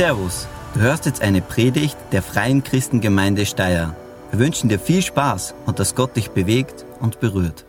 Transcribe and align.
Servus, 0.00 0.48
du 0.72 0.80
hörst 0.80 1.04
jetzt 1.04 1.20
eine 1.20 1.42
Predigt 1.42 1.94
der 2.10 2.22
Freien 2.22 2.64
Christengemeinde 2.64 3.44
Steyr. 3.44 3.94
Wir 4.30 4.38
wünschen 4.38 4.70
dir 4.70 4.78
viel 4.78 5.02
Spaß 5.02 5.54
und 5.66 5.78
dass 5.78 5.94
Gott 5.94 6.16
dich 6.16 6.30
bewegt 6.30 6.86
und 7.00 7.20
berührt. 7.20 7.66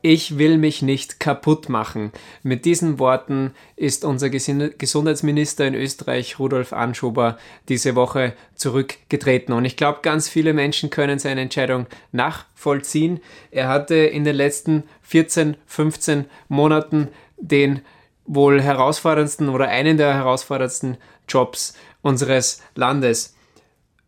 Ich 0.00 0.38
will 0.38 0.58
mich 0.58 0.80
nicht 0.80 1.18
kaputt 1.18 1.68
machen. 1.68 2.12
Mit 2.44 2.64
diesen 2.64 3.00
Worten 3.00 3.52
ist 3.74 4.04
unser 4.04 4.30
Gesundheitsminister 4.30 5.66
in 5.66 5.74
Österreich, 5.74 6.38
Rudolf 6.38 6.72
Anschober, 6.72 7.36
diese 7.68 7.96
Woche 7.96 8.34
zurückgetreten. 8.54 9.54
Und 9.54 9.64
ich 9.64 9.76
glaube, 9.76 10.02
ganz 10.02 10.28
viele 10.28 10.52
Menschen 10.52 10.88
können 10.88 11.18
seine 11.18 11.40
Entscheidung 11.40 11.86
nachvollziehen. 12.12 13.18
Er 13.50 13.66
hatte 13.66 13.96
in 13.96 14.22
den 14.22 14.36
letzten 14.36 14.84
14, 15.02 15.56
15 15.66 16.26
Monaten 16.46 17.08
den 17.38 17.80
wohl 18.26 18.60
herausforderndsten 18.60 19.48
oder 19.48 19.68
einen 19.68 19.96
der 19.96 20.14
herausforderndsten 20.14 20.96
Jobs 21.28 21.74
unseres 22.02 22.62
Landes. 22.74 23.34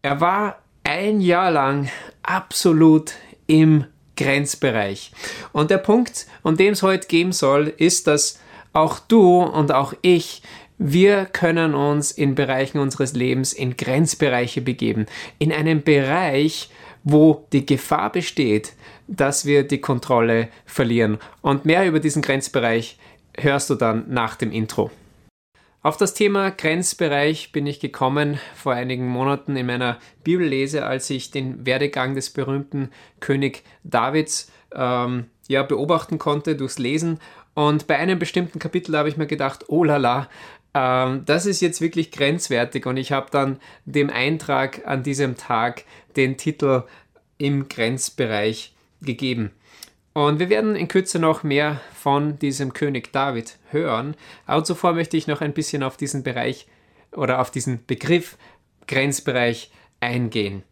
Er 0.03 0.21
war 0.21 0.63
ein 0.85 1.21
Jahr 1.21 1.51
lang 1.51 1.91
absolut 2.23 3.13
im 3.47 3.85
Grenzbereich. 4.17 5.13
Und 5.53 5.71
der 5.71 5.79
Punkt, 5.79 6.27
um 6.43 6.57
dem 6.57 6.73
es 6.73 6.83
heute 6.83 7.07
gehen 7.07 7.33
soll, 7.33 7.73
ist, 7.77 8.07
dass 8.07 8.41
auch 8.73 8.99
du 8.99 9.43
und 9.43 9.73
auch 9.73 9.95
ich, 10.03 10.43
wir 10.79 11.25
können 11.25 11.75
uns 11.75 12.11
in 12.11 12.35
Bereichen 12.35 12.79
unseres 12.79 13.15
Lebens 13.15 13.53
in 13.53 13.77
Grenzbereiche 13.77 14.61
begeben. 14.61 15.07
In 15.39 15.53
einem 15.53 15.83
Bereich, 15.83 16.71
wo 17.03 17.47
die 17.53 17.65
Gefahr 17.65 18.13
besteht, 18.13 18.75
dass 19.07 19.47
wir 19.47 19.63
die 19.63 19.81
Kontrolle 19.81 20.49
verlieren. 20.67 21.19
Und 21.41 21.65
mehr 21.65 21.87
über 21.87 22.01
diesen 22.01 22.21
Grenzbereich 22.21 22.99
hörst 23.37 23.71
du 23.71 23.75
dann 23.75 24.05
nach 24.09 24.37
dem 24.37 24.53
Intro. 24.53 24.91
Auf 25.83 25.97
das 25.97 26.15
Thema 26.15 26.51
Grenzbereich 26.51 27.53
bin 27.53 27.67
ich 27.67 27.79
gekommen 27.79 28.41
vor 28.57 28.73
einigen 28.73 29.07
Monaten 29.07 29.55
in 29.55 29.67
meiner 29.67 29.99
Bibellese, 30.25 30.85
als 30.85 31.09
ich 31.11 31.31
den 31.31 31.65
Werdegang 31.65 32.17
des 32.17 32.31
berühmten 32.31 32.91
König 33.21 33.63
Davids 33.85 34.51
ähm, 34.75 35.27
ja, 35.47 35.63
beobachten 35.63 36.19
konnte 36.19 36.57
durchs 36.57 36.79
Lesen. 36.79 37.21
Und 37.55 37.87
bei 37.87 37.97
einem 37.99 38.19
bestimmten 38.19 38.59
Kapitel 38.59 38.97
habe 38.97 39.09
ich 39.09 39.17
mir 39.17 39.29
gedacht, 39.29 39.67
oh 39.69 39.85
la 39.85 39.97
la, 39.97 40.29
ähm, 40.75 41.23
das 41.25 41.47
ist 41.47 41.61
jetzt 41.61 41.81
wirklich 41.81 42.11
grenzwertig. 42.11 42.85
Und 42.87 42.97
ich 42.97 43.13
habe 43.13 43.29
dann 43.31 43.61
dem 43.85 44.11
Eintrag 44.11 44.87
an 44.87 45.05
diesem 45.05 45.37
Tag 45.37 45.85
den 46.17 46.37
Titel 46.37 46.83
im 47.39 47.69
Grenzbereich 47.69 48.75
gegeben. 49.03 49.53
Und 50.17 50.39
wir 50.39 50.49
werden 50.49 50.77
in 50.77 50.89
Kürze 50.89 51.19
noch 51.19 51.43
mehr 51.43 51.79
von 51.93 52.39
diesem 52.39 52.73
König 52.73 53.13
David 53.13 53.59
hören. 53.71 54.17
Aber 54.47 54.65
zuvor 54.65 54.95
möchte 54.95 55.19
ich 55.19 55.27
noch 55.27 55.43
ein 55.43 55.53
bisschen 55.53 55.83
auf 55.83 55.99
diesen 55.99 56.23
Bereich 56.23 56.67
oder 57.13 57.39
auf 57.39 57.51
diesen 57.51 57.85
Begriff 57.85 58.39
Grenzbereich 58.87 59.71
eingehen. 60.01 60.63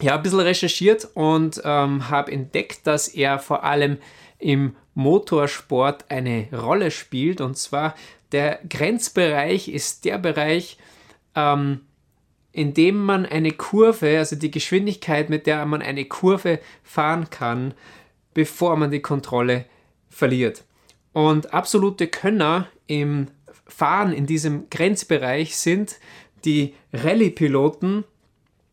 Ich 0.00 0.08
habe 0.08 0.20
ein 0.20 0.22
bisschen 0.22 0.40
recherchiert 0.40 1.06
und 1.12 1.60
ähm, 1.62 2.08
habe 2.08 2.32
entdeckt, 2.32 2.86
dass 2.86 3.08
er 3.08 3.38
vor 3.38 3.64
allem 3.64 3.98
im 4.38 4.76
Motorsport 4.94 6.10
eine 6.10 6.48
Rolle 6.50 6.90
spielt. 6.90 7.42
Und 7.42 7.58
zwar 7.58 7.94
der 8.32 8.60
Grenzbereich 8.70 9.68
ist 9.68 10.06
der 10.06 10.16
Bereich, 10.16 10.78
ähm, 11.34 11.82
in 12.52 12.72
dem 12.72 12.96
man 13.04 13.26
eine 13.26 13.50
Kurve, 13.50 14.16
also 14.16 14.36
die 14.36 14.50
Geschwindigkeit, 14.50 15.28
mit 15.28 15.46
der 15.46 15.66
man 15.66 15.82
eine 15.82 16.06
Kurve 16.06 16.60
fahren 16.82 17.28
kann, 17.28 17.74
bevor 18.34 18.76
man 18.76 18.90
die 18.90 19.00
Kontrolle 19.00 19.64
verliert. 20.08 20.64
Und 21.12 21.54
absolute 21.54 22.08
Könner 22.08 22.68
im 22.86 23.28
Fahren 23.66 24.12
in 24.12 24.26
diesem 24.26 24.68
Grenzbereich 24.68 25.56
sind 25.56 25.96
die 26.44 26.74
Rallye-Piloten. 26.92 28.04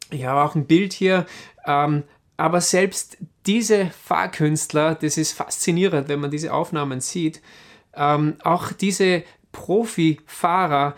Ich 0.10 0.26
habe 0.26 0.42
auch 0.44 0.56
ein 0.56 0.66
Bild 0.66 0.94
hier. 0.94 1.26
Ähm, 1.66 2.04
aber 2.38 2.60
selbst 2.60 3.18
diese 3.46 3.92
Fahrkünstler, 3.92 4.96
das 4.96 5.18
ist 5.18 5.34
faszinierend, 5.34 6.10
wenn 6.10 6.20
man 6.20 6.32
diese 6.32 6.54
Aufnahmen 6.54 7.00
sieht. 7.00 7.42
Ähm, 7.94 8.36
auch 8.44 8.72
diese 8.72 9.24
Profifahrer 9.52 10.96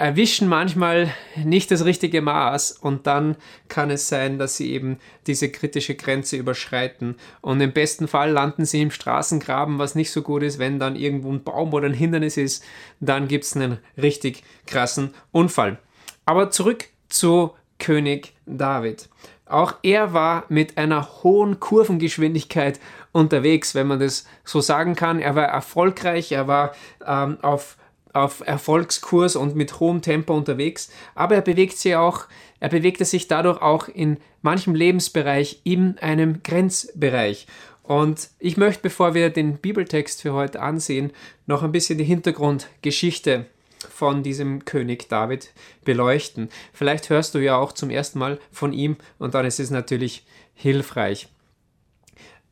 erwischen 0.00 0.48
manchmal 0.48 1.12
nicht 1.36 1.70
das 1.70 1.84
richtige 1.84 2.22
Maß 2.22 2.72
und 2.72 3.06
dann 3.06 3.36
kann 3.68 3.90
es 3.90 4.08
sein, 4.08 4.38
dass 4.38 4.56
sie 4.56 4.72
eben 4.72 4.98
diese 5.26 5.50
kritische 5.50 5.94
Grenze 5.94 6.38
überschreiten. 6.38 7.16
Und 7.42 7.60
im 7.60 7.72
besten 7.72 8.08
Fall 8.08 8.30
landen 8.30 8.64
sie 8.64 8.80
im 8.80 8.90
Straßengraben, 8.90 9.78
was 9.78 9.94
nicht 9.94 10.10
so 10.10 10.22
gut 10.22 10.42
ist, 10.42 10.58
wenn 10.58 10.78
dann 10.78 10.96
irgendwo 10.96 11.30
ein 11.30 11.44
Baum 11.44 11.74
oder 11.74 11.86
ein 11.86 11.92
Hindernis 11.92 12.38
ist, 12.38 12.64
dann 13.00 13.28
gibt 13.28 13.44
es 13.44 13.54
einen 13.54 13.76
richtig 14.00 14.42
krassen 14.66 15.12
Unfall. 15.32 15.78
Aber 16.24 16.50
zurück 16.50 16.86
zu 17.10 17.50
König 17.78 18.32
David. 18.46 19.10
Auch 19.44 19.74
er 19.82 20.14
war 20.14 20.44
mit 20.48 20.78
einer 20.78 21.22
hohen 21.22 21.60
Kurvengeschwindigkeit 21.60 22.80
unterwegs, 23.12 23.74
wenn 23.74 23.88
man 23.88 24.00
das 24.00 24.26
so 24.44 24.62
sagen 24.62 24.94
kann. 24.94 25.20
Er 25.20 25.34
war 25.34 25.44
erfolgreich, 25.44 26.32
er 26.32 26.46
war 26.48 26.72
ähm, 27.06 27.36
auf 27.42 27.76
auf 28.12 28.40
Erfolgskurs 28.46 29.36
und 29.36 29.56
mit 29.56 29.80
hohem 29.80 30.02
Tempo 30.02 30.34
unterwegs, 30.34 30.90
aber 31.14 31.36
er 31.36 31.42
bewegt 31.42 31.78
sich 31.78 31.96
auch, 31.96 32.26
er 32.58 32.68
bewegte 32.68 33.04
sich 33.04 33.28
dadurch 33.28 33.60
auch 33.62 33.88
in 33.88 34.18
manchem 34.42 34.74
Lebensbereich 34.74 35.60
in 35.64 35.98
einem 35.98 36.42
Grenzbereich. 36.42 37.46
Und 37.82 38.30
ich 38.38 38.56
möchte, 38.56 38.82
bevor 38.82 39.14
wir 39.14 39.30
den 39.30 39.56
Bibeltext 39.58 40.22
für 40.22 40.32
heute 40.32 40.60
ansehen, 40.60 41.12
noch 41.46 41.62
ein 41.62 41.72
bisschen 41.72 41.98
die 41.98 42.04
Hintergrundgeschichte 42.04 43.46
von 43.88 44.22
diesem 44.22 44.64
König 44.64 45.08
David 45.08 45.50
beleuchten. 45.84 46.50
Vielleicht 46.72 47.10
hörst 47.10 47.34
du 47.34 47.38
ja 47.38 47.56
auch 47.56 47.72
zum 47.72 47.90
ersten 47.90 48.18
Mal 48.18 48.38
von 48.52 48.72
ihm 48.72 48.96
und 49.18 49.34
dann 49.34 49.46
ist 49.46 49.58
es 49.58 49.70
natürlich 49.70 50.24
hilfreich. 50.54 51.28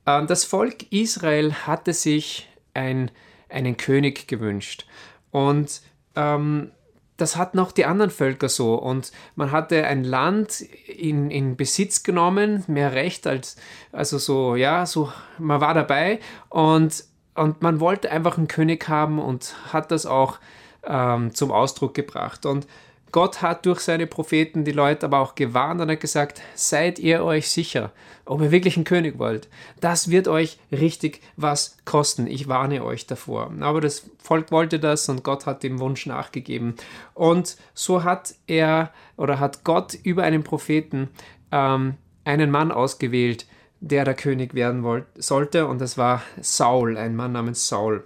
Ähm, 0.06 0.26
das 0.26 0.44
Volk 0.44 0.90
Israel 0.90 1.52
hatte 1.52 1.92
sich 1.92 2.48
ein, 2.74 3.10
einen 3.48 3.76
König 3.76 4.26
gewünscht. 4.26 4.86
Und 5.30 5.82
ähm, 6.16 6.72
das 7.18 7.36
hatten 7.36 7.58
auch 7.58 7.72
die 7.72 7.84
anderen 7.84 8.10
Völker 8.10 8.48
so. 8.48 8.74
Und 8.74 9.12
man 9.34 9.50
hatte 9.50 9.84
ein 9.86 10.04
Land 10.04 10.60
in, 10.60 11.30
in 11.30 11.56
Besitz 11.56 12.02
genommen, 12.02 12.64
mehr 12.68 12.92
Recht 12.92 13.26
als, 13.26 13.56
also 13.92 14.18
so, 14.18 14.54
ja, 14.54 14.86
so, 14.86 15.12
man 15.38 15.60
war 15.60 15.74
dabei 15.74 16.20
und, 16.48 17.04
und 17.34 17.60
man 17.60 17.80
wollte 17.80 18.10
einfach 18.10 18.38
einen 18.38 18.48
König 18.48 18.88
haben 18.88 19.18
und 19.18 19.54
hat 19.72 19.90
das 19.90 20.06
auch 20.06 20.38
ähm, 20.84 21.34
zum 21.34 21.50
Ausdruck 21.50 21.94
gebracht. 21.94 22.46
Und 22.46 22.66
Gott 23.12 23.42
hat 23.42 23.64
durch 23.66 23.80
seine 23.80 24.06
Propheten 24.06 24.64
die 24.64 24.72
Leute 24.72 25.06
aber 25.06 25.20
auch 25.20 25.34
gewarnt 25.34 25.80
und 25.80 25.90
hat 25.90 26.00
gesagt, 26.00 26.42
seid 26.54 26.98
ihr 26.98 27.24
euch 27.24 27.50
sicher, 27.50 27.92
ob 28.24 28.42
ihr 28.42 28.50
wirklich 28.50 28.76
einen 28.76 28.84
König 28.84 29.18
wollt. 29.18 29.48
Das 29.80 30.10
wird 30.10 30.28
euch 30.28 30.58
richtig 30.70 31.22
was 31.36 31.78
kosten. 31.84 32.26
Ich 32.26 32.48
warne 32.48 32.84
euch 32.84 33.06
davor. 33.06 33.52
Aber 33.60 33.80
das 33.80 34.10
Volk 34.22 34.50
wollte 34.50 34.78
das 34.78 35.08
und 35.08 35.24
Gott 35.24 35.46
hat 35.46 35.62
dem 35.62 35.78
Wunsch 35.78 36.06
nachgegeben. 36.06 36.74
Und 37.14 37.56
so 37.74 38.04
hat 38.04 38.34
er 38.46 38.92
oder 39.16 39.40
hat 39.40 39.64
Gott 39.64 39.94
über 39.94 40.22
einen 40.24 40.44
Propheten 40.44 41.08
ähm, 41.50 41.94
einen 42.24 42.50
Mann 42.50 42.70
ausgewählt, 42.70 43.46
der 43.80 44.04
der 44.04 44.14
König 44.14 44.54
werden 44.54 44.82
wollte, 44.82 45.22
sollte. 45.22 45.66
Und 45.66 45.80
das 45.80 45.96
war 45.96 46.22
Saul, 46.40 46.96
ein 46.96 47.16
Mann 47.16 47.32
namens 47.32 47.68
Saul. 47.68 48.04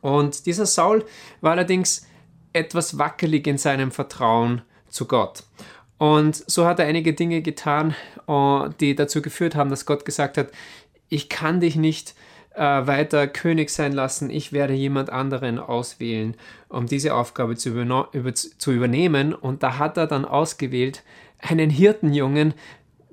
Und 0.00 0.46
dieser 0.46 0.66
Saul 0.66 1.04
war 1.40 1.52
allerdings 1.52 2.06
etwas 2.52 2.98
wackelig 2.98 3.46
in 3.46 3.58
seinem 3.58 3.90
Vertrauen 3.90 4.62
zu 4.88 5.06
Gott. 5.06 5.44
Und 5.98 6.36
so 6.50 6.66
hat 6.66 6.78
er 6.78 6.86
einige 6.86 7.12
Dinge 7.12 7.42
getan, 7.42 7.94
äh, 8.26 8.70
die 8.80 8.94
dazu 8.94 9.20
geführt 9.22 9.54
haben, 9.54 9.70
dass 9.70 9.86
Gott 9.86 10.04
gesagt 10.04 10.38
hat, 10.38 10.48
ich 11.08 11.28
kann 11.28 11.60
dich 11.60 11.76
nicht 11.76 12.14
äh, 12.54 12.62
weiter 12.62 13.26
König 13.28 13.70
sein 13.70 13.92
lassen, 13.92 14.30
ich 14.30 14.52
werde 14.52 14.74
jemand 14.74 15.10
anderen 15.10 15.58
auswählen, 15.58 16.34
um 16.68 16.86
diese 16.86 17.14
Aufgabe 17.14 17.56
zu, 17.56 17.70
über 17.70 18.34
zu 18.34 18.72
übernehmen. 18.72 19.34
Und 19.34 19.62
da 19.62 19.78
hat 19.78 19.96
er 19.96 20.06
dann 20.06 20.24
ausgewählt 20.24 21.02
einen 21.38 21.70
Hirtenjungen, 21.70 22.54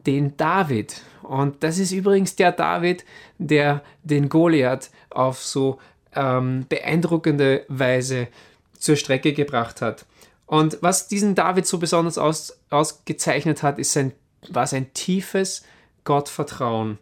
den 0.06 0.38
David. 0.38 1.02
Und 1.22 1.64
das 1.64 1.80
ist 1.80 1.92
übrigens 1.92 2.36
der 2.36 2.54
David, 2.54 3.04
der 3.38 3.84
den 4.04 4.30
Goliath 4.30 4.90
auf 5.10 5.44
so 5.44 5.80
ähm, 6.16 6.66
beeindruckende 6.70 7.66
Weise 7.68 8.30
zur 8.78 8.96
Strecke 8.96 9.34
gebracht 9.34 9.82
hat. 9.82 10.06
Und 10.46 10.78
was 10.82 11.08
diesen 11.08 11.36
David 11.36 11.68
so 11.68 11.78
besonders 11.78 12.18
aus, 12.18 12.58
ausgezeichnet 12.70 13.64
hat, 13.64 13.80
ist 13.80 13.92
sein, 13.92 14.14
war 14.50 14.66
sein 14.66 14.94
tiefes 14.94 15.64
Gottvertrauen. 16.06 16.98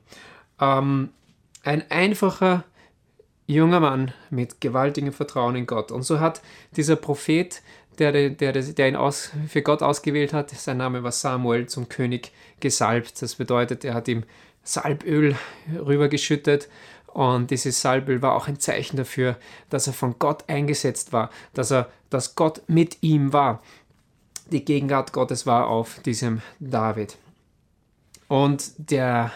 Ähm, 0.60 1.10
ein 1.64 1.90
einfacher 1.92 2.64
junger 3.48 3.80
Mann 3.80 4.14
mit 4.32 4.62
gewaltigem 4.62 5.14
Vertrauen 5.14 5.56
in 5.56 5.68
Gott. 5.68 5.92
Und 5.92 6.04
so 6.04 6.20
hat 6.20 6.42
dieser 6.76 6.96
Prophet, 6.96 7.62
der, 8.00 8.12
der, 8.30 8.52
der 8.52 8.88
ihn 8.88 8.96
aus, 8.96 9.32
für 9.48 9.62
Gott 9.62 9.84
ausgewählt 9.84 10.34
hat, 10.34 10.50
sein 10.50 10.78
Name 10.78 11.04
war 11.04 11.12
Samuel, 11.12 11.68
zum 11.68 11.88
König 11.88 12.32
gesalbt. 12.60 13.22
Das 13.22 13.36
bedeutet, 13.36 13.86
er 13.86 13.94
hat 13.94 14.08
ihm 14.08 14.24
Salböl 14.64 15.36
rübergeschüttet 15.72 16.68
Und 17.16 17.50
dieses 17.50 17.80
Salböl 17.80 18.22
war 18.22 18.36
auch 18.36 18.50
ein 18.50 18.60
Zeichen 18.60 18.98
dafür, 18.98 19.38
dass 19.70 19.88
er 19.88 19.94
von 19.94 20.20
Gott 20.20 20.44
eingesetzt 20.50 21.14
war, 21.14 21.30
dass 21.54 21.72
er, 21.72 21.88
dass 22.10 22.36
Gott 22.36 22.62
mit 22.68 22.98
ihm 23.04 23.32
war. 23.32 23.64
Die 24.52 24.66
Gegenwart 24.66 25.14
Gottes 25.14 25.46
war 25.46 25.68
auf 25.68 26.02
diesem 26.02 26.42
David. 26.60 27.18
Und 28.28 28.74
der 28.78 29.32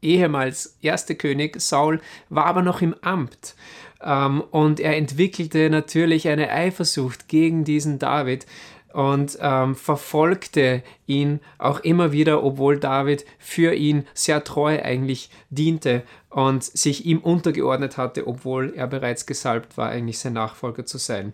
ehemals 0.00 0.78
erste 0.80 1.16
König 1.16 1.60
Saul 1.60 2.00
war 2.28 2.46
aber 2.46 2.62
noch 2.62 2.82
im 2.82 2.94
Amt. 3.02 3.56
Ähm, 4.00 4.40
und 4.40 4.78
er 4.78 4.96
entwickelte 4.96 5.70
natürlich 5.70 6.28
eine 6.28 6.52
Eifersucht 6.52 7.26
gegen 7.26 7.64
diesen 7.64 7.98
David 7.98 8.46
und 8.92 9.38
ähm, 9.40 9.74
verfolgte 9.74 10.82
ihn 11.06 11.40
auch 11.58 11.80
immer 11.80 12.12
wieder, 12.12 12.42
obwohl 12.42 12.78
David 12.78 13.24
für 13.38 13.74
ihn 13.74 14.06
sehr 14.14 14.44
treu 14.44 14.80
eigentlich 14.82 15.30
diente 15.50 16.02
und 16.28 16.64
sich 16.64 17.06
ihm 17.06 17.18
untergeordnet 17.18 17.96
hatte, 17.96 18.26
obwohl 18.26 18.72
er 18.74 18.86
bereits 18.86 19.26
gesalbt 19.26 19.76
war, 19.76 19.90
eigentlich 19.90 20.18
sein 20.18 20.32
Nachfolger 20.32 20.86
zu 20.86 20.98
sein. 20.98 21.32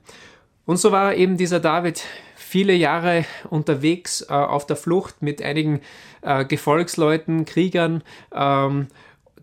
Und 0.66 0.78
so 0.78 0.90
war 0.90 1.14
eben 1.14 1.36
dieser 1.36 1.60
David 1.60 2.02
viele 2.34 2.74
Jahre 2.74 3.24
unterwegs 3.48 4.22
äh, 4.22 4.32
auf 4.32 4.66
der 4.66 4.76
Flucht 4.76 5.22
mit 5.22 5.40
einigen 5.40 5.80
äh, 6.22 6.44
Gefolgsleuten, 6.44 7.44
Kriegern, 7.44 8.02
ähm, 8.34 8.88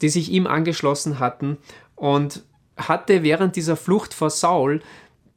die 0.01 0.09
sich 0.09 0.29
ihm 0.29 0.47
angeschlossen 0.47 1.19
hatten 1.19 1.57
und 1.95 2.43
hatte 2.75 3.23
während 3.23 3.55
dieser 3.55 3.77
Flucht 3.77 4.13
vor 4.13 4.29
Saul 4.29 4.81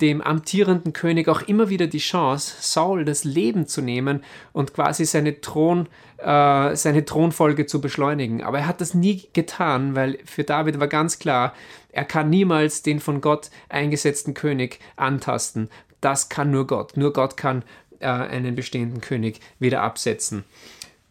dem 0.01 0.21
amtierenden 0.21 0.93
König 0.93 1.29
auch 1.29 1.43
immer 1.43 1.69
wieder 1.69 1.87
die 1.87 1.99
Chance, 1.99 2.57
Saul 2.61 3.05
das 3.05 3.25
Leben 3.25 3.67
zu 3.67 3.81
nehmen 3.81 4.23
und 4.53 4.75
quasi 4.75 5.05
seine, 5.05 5.41
Thron, 5.41 5.89
äh, 6.19 6.77
seine 6.77 7.05
Thronfolge 7.05 7.67
zu 7.67 7.81
beschleunigen. 7.81 8.43
Aber 8.43 8.59
er 8.59 8.67
hat 8.67 8.81
das 8.81 8.95
nie 8.95 9.29
getan, 9.33 9.95
weil 9.95 10.19
für 10.25 10.45
David 10.45 10.81
war 10.81 10.89
ganz 10.89 11.19
klar, 11.19 11.55
er 11.91 12.05
kann 12.05 12.29
niemals 12.29 12.83
den 12.83 13.01
von 13.01 13.23
Gott 13.23 13.51
eingesetzten 13.71 14.35
König 14.35 14.81
antasten. 14.97 15.71
Das 16.03 16.29
kann 16.29 16.51
nur 16.51 16.67
Gott. 16.67 16.97
Nur 16.97 17.13
Gott 17.15 17.39
kann 17.39 17.63
äh, 18.01 18.07
einen 18.07 18.55
bestehenden 18.55 19.01
König 19.01 19.41
wieder 19.59 19.83
absetzen. 19.83 20.45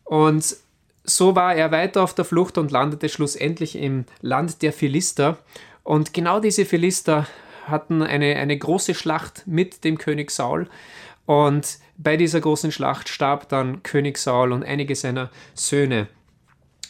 Und 0.04 0.58
so 1.04 1.36
war 1.36 1.56
er 1.56 1.72
weiter 1.72 2.04
auf 2.04 2.14
der 2.14 2.26
Flucht 2.26 2.58
und 2.58 2.72
landete 2.72 3.10
schlussendlich 3.10 3.76
im 3.76 4.06
Land 4.22 4.62
der 4.62 4.74
Philister. 4.74 5.40
Und 5.84 6.14
genau 6.14 6.40
diese 6.40 6.66
Philister 6.66 7.28
hatten 7.68 8.02
eine, 8.02 8.36
eine 8.36 8.58
große 8.58 8.94
Schlacht 8.94 9.46
mit 9.46 9.84
dem 9.84 9.98
König 9.98 10.32
Saul. 10.32 10.70
Und 11.26 11.80
bei 11.98 12.18
dieser 12.18 12.42
großen 12.42 12.72
Schlacht 12.72 13.10
starb 13.10 13.50
dann 13.50 13.84
König 13.84 14.18
Saul 14.18 14.52
und 14.52 14.64
einige 14.64 14.96
seiner 14.96 15.30
Söhne. 15.54 16.08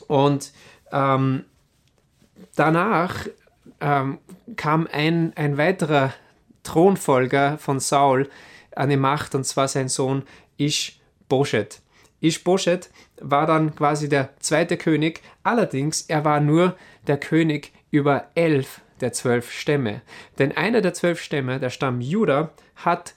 Und 0.07 0.51
ähm, 0.91 1.45
danach 2.55 3.27
ähm, 3.79 4.19
kam 4.55 4.87
ein, 4.91 5.33
ein 5.35 5.57
weiterer 5.57 6.13
Thronfolger 6.63 7.57
von 7.57 7.79
Saul 7.79 8.29
an 8.75 8.89
die 8.89 8.97
Macht, 8.97 9.35
und 9.35 9.45
zwar 9.45 9.67
sein 9.67 9.87
Sohn 9.87 10.23
Ish-Boshet. 10.57 11.81
Ish-Boshet 12.21 12.89
war 13.21 13.45
dann 13.45 13.75
quasi 13.75 14.09
der 14.09 14.29
zweite 14.39 14.77
König, 14.77 15.21
allerdings 15.43 16.01
er 16.03 16.25
war 16.25 16.39
nur 16.39 16.75
der 17.07 17.17
König 17.17 17.71
über 17.91 18.25
elf 18.35 18.81
der 19.01 19.13
zwölf 19.13 19.51
Stämme. 19.51 20.01
Denn 20.39 20.55
einer 20.55 20.81
der 20.81 20.93
zwölf 20.93 21.21
Stämme, 21.21 21.59
der 21.59 21.69
Stamm 21.69 22.01
Juda, 22.01 22.51
hat 22.75 23.13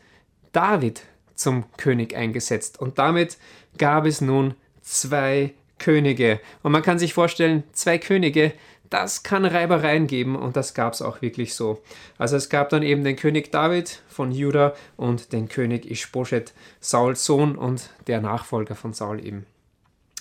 David 0.53 1.03
zum 1.35 1.65
König 1.77 2.17
eingesetzt. 2.17 2.81
Und 2.81 2.99
damit 2.99 3.39
gab 3.77 4.07
es 4.07 4.21
nun 4.21 4.55
zwei 4.83 5.55
Könige. 5.79 6.41
Und 6.63 6.73
man 6.73 6.83
kann 6.83 6.99
sich 6.99 7.15
vorstellen, 7.15 7.63
zwei 7.73 7.99
Könige, 7.99 8.53
das 8.91 9.23
kann 9.23 9.45
Reibereien 9.45 10.07
geben 10.07 10.35
und 10.35 10.57
das 10.57 10.75
gab 10.75 10.95
es 10.95 11.03
auch 11.03 11.21
wirklich 11.21 11.55
so. 11.55 11.83
Also 12.17 12.37
es 12.37 12.49
gab 12.49 12.71
dann 12.71 12.83
eben 12.83 13.05
den 13.05 13.17
König 13.17 13.53
David 13.53 14.03
von 14.09 14.33
Juda 14.33 14.75
und 14.97 15.33
den 15.33 15.49
König 15.49 15.89
Ishbosheth, 15.91 16.55
Sauls 16.81 17.25
Sohn 17.25 17.57
und 17.57 17.91
der 18.07 18.21
Nachfolger 18.21 18.75
von 18.75 18.95
Saul 18.95 19.25
eben. 19.25 19.47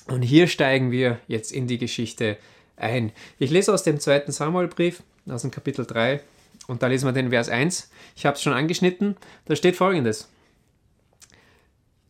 Und 0.07 0.21
hier 0.21 0.47
steigen 0.47 0.91
wir 0.91 1.19
jetzt 1.27 1.51
in 1.51 1.67
die 1.67 1.77
Geschichte 1.77 2.37
ein. 2.75 3.11
Ich 3.39 3.51
lese 3.51 3.73
aus 3.73 3.83
dem 3.83 3.99
zweiten 3.99 4.31
Samuelbrief, 4.31 5.01
aus 5.29 5.41
dem 5.41 5.51
Kapitel 5.51 5.85
3. 5.85 6.21
Und 6.67 6.83
da 6.83 6.87
lesen 6.87 7.05
wir 7.05 7.13
den 7.13 7.29
Vers 7.29 7.49
1. 7.49 7.89
Ich 8.15 8.25
habe 8.25 8.35
es 8.35 8.41
schon 8.41 8.53
angeschnitten. 8.53 9.15
Da 9.45 9.55
steht 9.55 9.75
folgendes. 9.75 10.29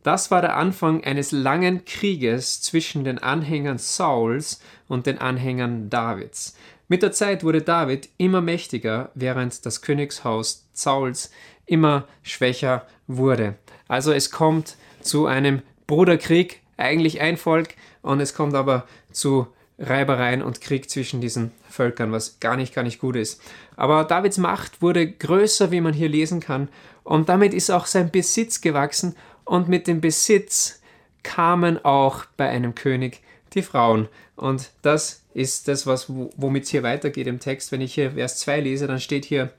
Das 0.02 0.30
war 0.30 0.40
der 0.40 0.56
Anfang 0.56 1.04
eines 1.04 1.32
langen 1.32 1.84
Krieges 1.84 2.62
zwischen 2.62 3.04
den 3.04 3.18
Anhängern 3.18 3.78
Sauls 3.78 4.60
und 4.86 5.06
den 5.06 5.18
Anhängern 5.18 5.90
Davids. 5.90 6.56
Mit 6.88 7.02
der 7.02 7.12
Zeit 7.12 7.44
wurde 7.44 7.60
David 7.60 8.08
immer 8.16 8.40
mächtiger, 8.40 9.10
während 9.14 9.66
das 9.66 9.82
Königshaus 9.82 10.66
Sauls 10.72 11.30
immer 11.66 12.08
schwächer 12.22 12.86
wurde. 13.06 13.56
Also 13.88 14.12
es 14.12 14.30
kommt 14.30 14.76
zu 15.02 15.26
einem 15.26 15.62
Bruderkrieg, 15.86 16.62
eigentlich 16.76 17.20
ein 17.20 17.36
Volk, 17.36 17.74
und 18.00 18.20
es 18.20 18.34
kommt 18.34 18.54
aber 18.54 18.86
zu 19.12 19.48
Reibereien 19.78 20.42
und 20.42 20.60
Krieg 20.60 20.88
zwischen 20.88 21.20
diesen 21.20 21.52
Völkern, 21.78 22.12
was 22.12 22.40
gar 22.40 22.56
nicht, 22.56 22.74
gar 22.74 22.82
nicht 22.82 22.98
gut 22.98 23.16
ist. 23.16 23.40
Aber 23.76 24.04
Davids 24.04 24.36
Macht 24.36 24.82
wurde 24.82 25.10
größer, 25.10 25.70
wie 25.70 25.80
man 25.80 25.94
hier 25.94 26.08
lesen 26.08 26.40
kann, 26.40 26.68
und 27.04 27.28
damit 27.28 27.54
ist 27.54 27.70
auch 27.70 27.86
sein 27.86 28.10
Besitz 28.10 28.60
gewachsen, 28.60 29.14
und 29.44 29.68
mit 29.68 29.86
dem 29.86 30.00
Besitz 30.02 30.82
kamen 31.22 31.82
auch 31.84 32.26
bei 32.36 32.48
einem 32.48 32.74
König 32.74 33.22
die 33.54 33.62
Frauen. 33.62 34.08
Und 34.36 34.70
das 34.82 35.22
ist 35.32 35.68
das, 35.68 35.86
was, 35.86 36.06
womit 36.08 36.64
es 36.64 36.70
hier 36.70 36.82
weitergeht 36.82 37.26
im 37.26 37.40
Text. 37.40 37.72
Wenn 37.72 37.80
ich 37.80 37.94
hier 37.94 38.12
Vers 38.12 38.38
2 38.40 38.60
lese, 38.60 38.86
dann 38.86 39.00
steht 39.00 39.24
hier, 39.24 39.52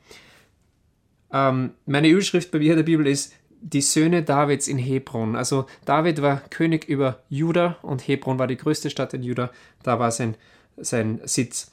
ähm, 1.31 1.71
meine 1.85 2.09
Überschrift 2.09 2.51
bei 2.51 2.59
mir 2.59 2.71
in 2.71 2.77
der 2.77 2.83
Bibel 2.83 3.07
ist 3.07 3.33
die 3.61 3.81
Söhne 3.81 4.23
Davids 4.23 4.67
in 4.67 4.77
Hebron. 4.77 5.35
Also 5.35 5.65
David 5.85 6.21
war 6.21 6.41
König 6.49 6.87
über 6.87 7.23
Juda 7.29 7.77
und 7.81 8.07
Hebron 8.07 8.39
war 8.39 8.47
die 8.47 8.57
größte 8.57 8.89
Stadt 8.89 9.13
in 9.13 9.23
Juda. 9.23 9.51
Da 9.83 9.99
war 9.99 10.11
sein, 10.11 10.35
sein 10.77 11.19
Sitz. 11.25 11.71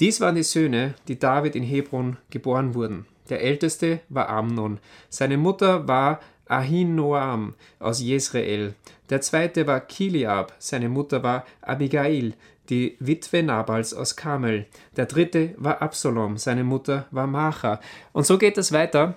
Dies 0.00 0.20
waren 0.20 0.34
die 0.34 0.42
Söhne, 0.42 0.94
die 1.08 1.18
David 1.18 1.54
in 1.54 1.62
Hebron 1.62 2.16
geboren 2.30 2.74
wurden. 2.74 3.06
Der 3.28 3.42
älteste 3.42 4.00
war 4.08 4.28
Amnon. 4.28 4.78
Seine 5.08 5.36
Mutter 5.36 5.86
war 5.86 6.20
Ahinoam 6.46 7.54
aus 7.78 8.00
Jezreel. 8.00 8.74
Der 9.10 9.20
zweite 9.20 9.66
war 9.66 9.80
Kiliab. 9.80 10.54
Seine 10.58 10.88
Mutter 10.88 11.22
war 11.22 11.46
Abigail, 11.60 12.34
die 12.68 12.96
Witwe 13.00 13.42
Nabals 13.42 13.94
aus 13.94 14.16
Kamel. 14.16 14.66
Der 14.96 15.06
dritte 15.06 15.54
war 15.56 15.82
Absalom. 15.82 16.36
Seine 16.36 16.64
Mutter 16.64 17.06
war 17.10 17.26
Macha. 17.26 17.80
Und 18.12 18.26
so 18.26 18.38
geht 18.38 18.58
es 18.58 18.72
weiter. 18.72 19.16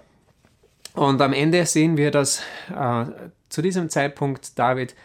Und 0.93 1.21
am 1.21 1.33
Ende 1.33 1.65
sehen 1.65 1.97
wir, 1.97 2.11
dass 2.11 2.41
äh, 2.73 3.05
zu 3.49 3.61
diesem 3.61 3.89
Zeitpunkt 3.89 4.57
David 4.57 4.95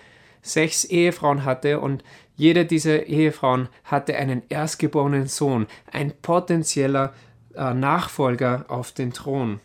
sechs 0.43 0.85
Ehefrauen 0.85 1.45
hatte 1.45 1.81
und 1.81 2.05
jede 2.41 2.65
dieser 2.65 3.05
Ehefrauen 3.05 3.69
hatte 3.85 4.17
einen 4.17 4.41
erstgeborenen 4.49 5.27
Sohn, 5.27 5.67
ein 5.93 6.15
potenzieller 6.23 7.13
äh, 7.55 7.75
Nachfolger 7.75 8.65
auf 8.69 8.93
den 8.93 9.13
Thron. 9.13 9.61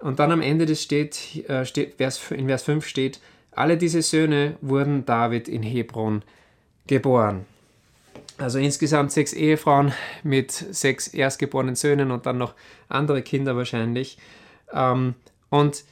Und 0.00 0.18
dann 0.18 0.32
am 0.32 0.40
Ende 0.40 0.64
des 0.64 0.82
steht, 0.82 1.46
äh, 1.46 1.66
steht 1.66 1.96
Vers, 1.96 2.30
in 2.30 2.46
Vers 2.46 2.62
5 2.62 2.86
steht, 2.86 3.20
alle 3.50 3.76
diese 3.76 4.00
Söhne 4.00 4.56
wurden 4.62 5.04
David 5.04 5.46
in 5.46 5.62
Hebron 5.62 6.22
geboren. 6.86 7.44
Also 8.38 8.60
insgesamt 8.60 9.12
sechs 9.12 9.34
Ehefrauen 9.34 9.92
mit 10.22 10.52
sechs 10.52 11.08
erstgeborenen 11.08 11.74
Söhnen 11.74 12.10
und 12.10 12.24
dann 12.24 12.38
noch 12.38 12.54
andere 12.88 13.20
Kinder 13.20 13.56
wahrscheinlich. 13.56 14.16
Ähm, 14.72 15.16
und 15.50 15.84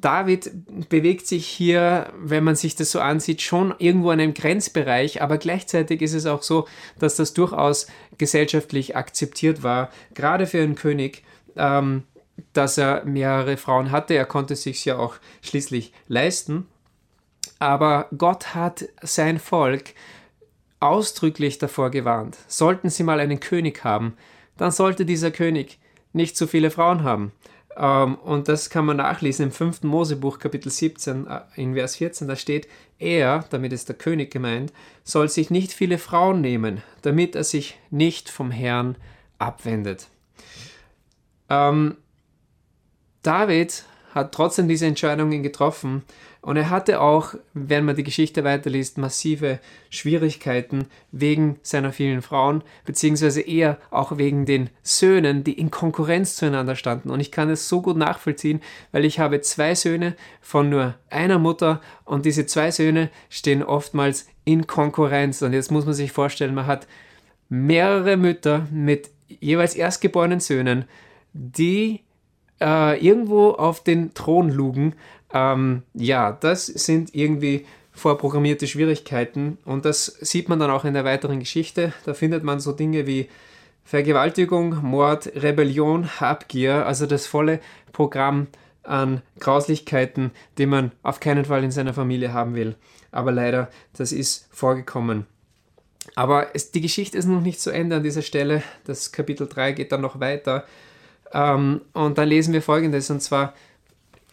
David 0.00 0.50
bewegt 0.88 1.26
sich 1.26 1.46
hier, 1.46 2.12
wenn 2.18 2.44
man 2.44 2.56
sich 2.56 2.76
das 2.76 2.90
so 2.90 3.00
ansieht, 3.00 3.42
schon 3.42 3.74
irgendwo 3.78 4.10
in 4.10 4.20
einem 4.20 4.34
Grenzbereich, 4.34 5.22
aber 5.22 5.38
gleichzeitig 5.38 6.02
ist 6.02 6.14
es 6.14 6.26
auch 6.26 6.42
so, 6.42 6.66
dass 6.98 7.16
das 7.16 7.34
durchaus 7.34 7.86
gesellschaftlich 8.16 8.96
akzeptiert 8.96 9.62
war, 9.62 9.90
gerade 10.14 10.46
für 10.46 10.62
einen 10.62 10.74
König, 10.74 11.22
ähm, 11.56 12.04
dass 12.52 12.78
er 12.78 13.04
mehrere 13.04 13.56
Frauen 13.56 13.90
hatte. 13.90 14.14
Er 14.14 14.26
konnte 14.26 14.56
sich 14.56 14.84
ja 14.84 14.98
auch 14.98 15.16
schließlich 15.42 15.92
leisten. 16.06 16.66
Aber 17.58 18.06
Gott 18.16 18.54
hat 18.54 18.84
sein 19.02 19.38
Volk 19.38 19.94
ausdrücklich 20.80 21.58
davor 21.58 21.90
gewarnt. 21.90 22.36
Sollten 22.46 22.90
sie 22.90 23.02
mal 23.02 23.20
einen 23.20 23.40
König 23.40 23.82
haben, 23.84 24.16
dann 24.56 24.70
sollte 24.70 25.04
dieser 25.04 25.30
König 25.30 25.78
nicht 26.12 26.36
zu 26.36 26.46
viele 26.46 26.70
Frauen 26.70 27.02
haben. 27.02 27.32
Ähm, 27.78 28.16
und 28.16 28.48
das 28.48 28.70
kann 28.70 28.84
man 28.84 28.96
nachlesen 28.96 29.46
im 29.46 29.52
5. 29.52 29.84
Mosebuch, 29.84 30.40
Kapitel 30.40 30.70
17, 30.70 31.28
äh, 31.28 31.40
in 31.54 31.74
Vers 31.74 31.96
14. 31.96 32.26
Da 32.26 32.34
steht: 32.34 32.66
Er, 32.98 33.44
damit 33.50 33.72
ist 33.72 33.88
der 33.88 33.96
König 33.96 34.32
gemeint, 34.32 34.72
soll 35.04 35.28
sich 35.28 35.50
nicht 35.50 35.72
viele 35.72 35.98
Frauen 35.98 36.40
nehmen, 36.40 36.82
damit 37.02 37.36
er 37.36 37.44
sich 37.44 37.78
nicht 37.90 38.28
vom 38.28 38.50
Herrn 38.50 38.96
abwendet. 39.38 40.08
Ähm, 41.48 41.96
David 43.22 43.84
hat 44.12 44.32
trotzdem 44.32 44.68
diese 44.68 44.86
Entscheidungen 44.86 45.42
getroffen 45.44 46.02
Und 46.48 46.56
er 46.56 46.70
hatte 46.70 47.02
auch, 47.02 47.34
wenn 47.52 47.84
man 47.84 47.94
die 47.94 48.04
Geschichte 48.04 48.42
weiterliest, 48.42 48.96
massive 48.96 49.58
Schwierigkeiten 49.90 50.86
wegen 51.12 51.58
seiner 51.60 51.92
vielen 51.92 52.22
Frauen, 52.22 52.62
beziehungsweise 52.86 53.42
eher 53.42 53.76
auch 53.90 54.16
wegen 54.16 54.46
den 54.46 54.70
Söhnen, 54.82 55.44
die 55.44 55.52
in 55.52 55.70
Konkurrenz 55.70 56.36
zueinander 56.36 56.74
standen. 56.74 57.10
Und 57.10 57.20
ich 57.20 57.30
kann 57.30 57.50
es 57.50 57.68
so 57.68 57.82
gut 57.82 57.98
nachvollziehen, 57.98 58.62
weil 58.92 59.04
ich 59.04 59.18
habe 59.18 59.42
zwei 59.42 59.74
Söhne 59.74 60.16
von 60.40 60.70
nur 60.70 60.94
einer 61.10 61.38
Mutter 61.38 61.82
und 62.06 62.24
diese 62.24 62.46
zwei 62.46 62.70
Söhne 62.70 63.10
stehen 63.28 63.62
oftmals 63.62 64.26
in 64.46 64.66
Konkurrenz. 64.66 65.42
Und 65.42 65.52
jetzt 65.52 65.70
muss 65.70 65.84
man 65.84 65.92
sich 65.92 66.12
vorstellen, 66.12 66.54
man 66.54 66.66
hat 66.66 66.86
mehrere 67.50 68.16
Mütter 68.16 68.66
mit 68.72 69.10
jeweils 69.28 69.74
erstgeborenen 69.74 70.40
Söhnen, 70.40 70.86
die 71.34 72.04
äh, 72.60 73.04
irgendwo 73.04 73.50
auf 73.50 73.82
den 73.82 74.14
Thron 74.14 74.50
lugen. 74.50 74.94
Ähm, 75.32 75.82
ja, 75.94 76.32
das 76.32 76.66
sind 76.66 77.14
irgendwie 77.14 77.66
vorprogrammierte 77.92 78.66
Schwierigkeiten 78.66 79.58
und 79.64 79.84
das 79.84 80.06
sieht 80.06 80.48
man 80.48 80.58
dann 80.58 80.70
auch 80.70 80.84
in 80.84 80.94
der 80.94 81.04
weiteren 81.04 81.40
Geschichte. 81.40 81.92
Da 82.04 82.14
findet 82.14 82.44
man 82.44 82.60
so 82.60 82.72
Dinge 82.72 83.06
wie 83.06 83.28
Vergewaltigung, 83.84 84.82
Mord, 84.82 85.30
Rebellion, 85.34 86.20
Habgier, 86.20 86.86
also 86.86 87.06
das 87.06 87.26
volle 87.26 87.60
Programm 87.92 88.46
an 88.82 89.22
Grauslichkeiten, 89.40 90.30
die 90.56 90.66
man 90.66 90.92
auf 91.02 91.20
keinen 91.20 91.44
Fall 91.44 91.64
in 91.64 91.70
seiner 91.70 91.94
Familie 91.94 92.32
haben 92.32 92.54
will. 92.54 92.74
Aber 93.10 93.32
leider, 93.32 93.70
das 93.96 94.12
ist 94.12 94.48
vorgekommen. 94.50 95.26
Aber 96.14 96.54
es, 96.54 96.70
die 96.70 96.80
Geschichte 96.80 97.18
ist 97.18 97.26
noch 97.26 97.40
nicht 97.40 97.60
zu 97.60 97.70
Ende 97.70 97.96
an 97.96 98.02
dieser 98.02 98.22
Stelle. 98.22 98.62
Das 98.84 99.12
Kapitel 99.12 99.46
3 99.46 99.72
geht 99.72 99.92
dann 99.92 100.00
noch 100.00 100.20
weiter. 100.20 100.64
Ähm, 101.32 101.82
und 101.92 102.18
dann 102.18 102.28
lesen 102.28 102.54
wir 102.54 102.62
folgendes, 102.62 103.10
und 103.10 103.20
zwar, 103.22 103.54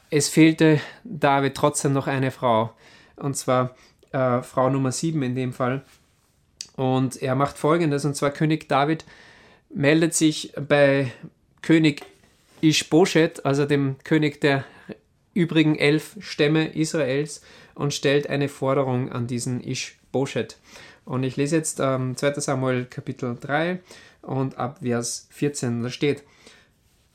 es 0.10 0.30
fehlte 0.30 0.80
David 1.04 1.56
trotzdem 1.56 1.94
noch 1.94 2.08
eine 2.08 2.32
Frau, 2.32 2.74
und 3.16 3.36
zwar 3.36 3.76
äh, 4.12 4.42
Frau 4.42 4.70
Nummer 4.70 4.92
7 4.92 5.22
in 5.24 5.36
dem 5.36 5.54
Fall. 5.54 5.84
Und 6.76 7.22
er 7.22 7.36
macht 7.36 7.58
folgendes, 7.58 8.06
und 8.06 8.16
zwar 8.16 8.32
König 8.32 8.68
David 8.68 9.06
meldet 9.70 10.14
sich 10.14 10.54
bei 10.68 11.12
König 11.62 12.04
Ishbosheth, 12.62 13.46
also 13.46 13.66
dem 13.66 13.96
König 14.04 14.42
der 14.42 14.66
übrigen 15.34 15.78
elf 15.78 16.18
Stämme 16.20 16.68
Israels, 16.68 17.42
und 17.76 17.94
stellt 17.94 18.30
eine 18.30 18.48
Forderung 18.48 19.12
an 19.12 19.28
diesen 19.28 19.62
Ishbosheth. 19.62 20.58
Und 21.04 21.24
ich 21.24 21.36
lese 21.36 21.58
jetzt 21.58 21.80
ähm, 21.82 22.16
2 22.16 22.40
Samuel 22.40 22.86
Kapitel 22.86 23.38
3 23.40 23.80
und 24.22 24.58
ab 24.58 24.80
Vers 24.82 25.28
14, 25.32 25.84
da 25.84 25.90
steht, 25.90 26.24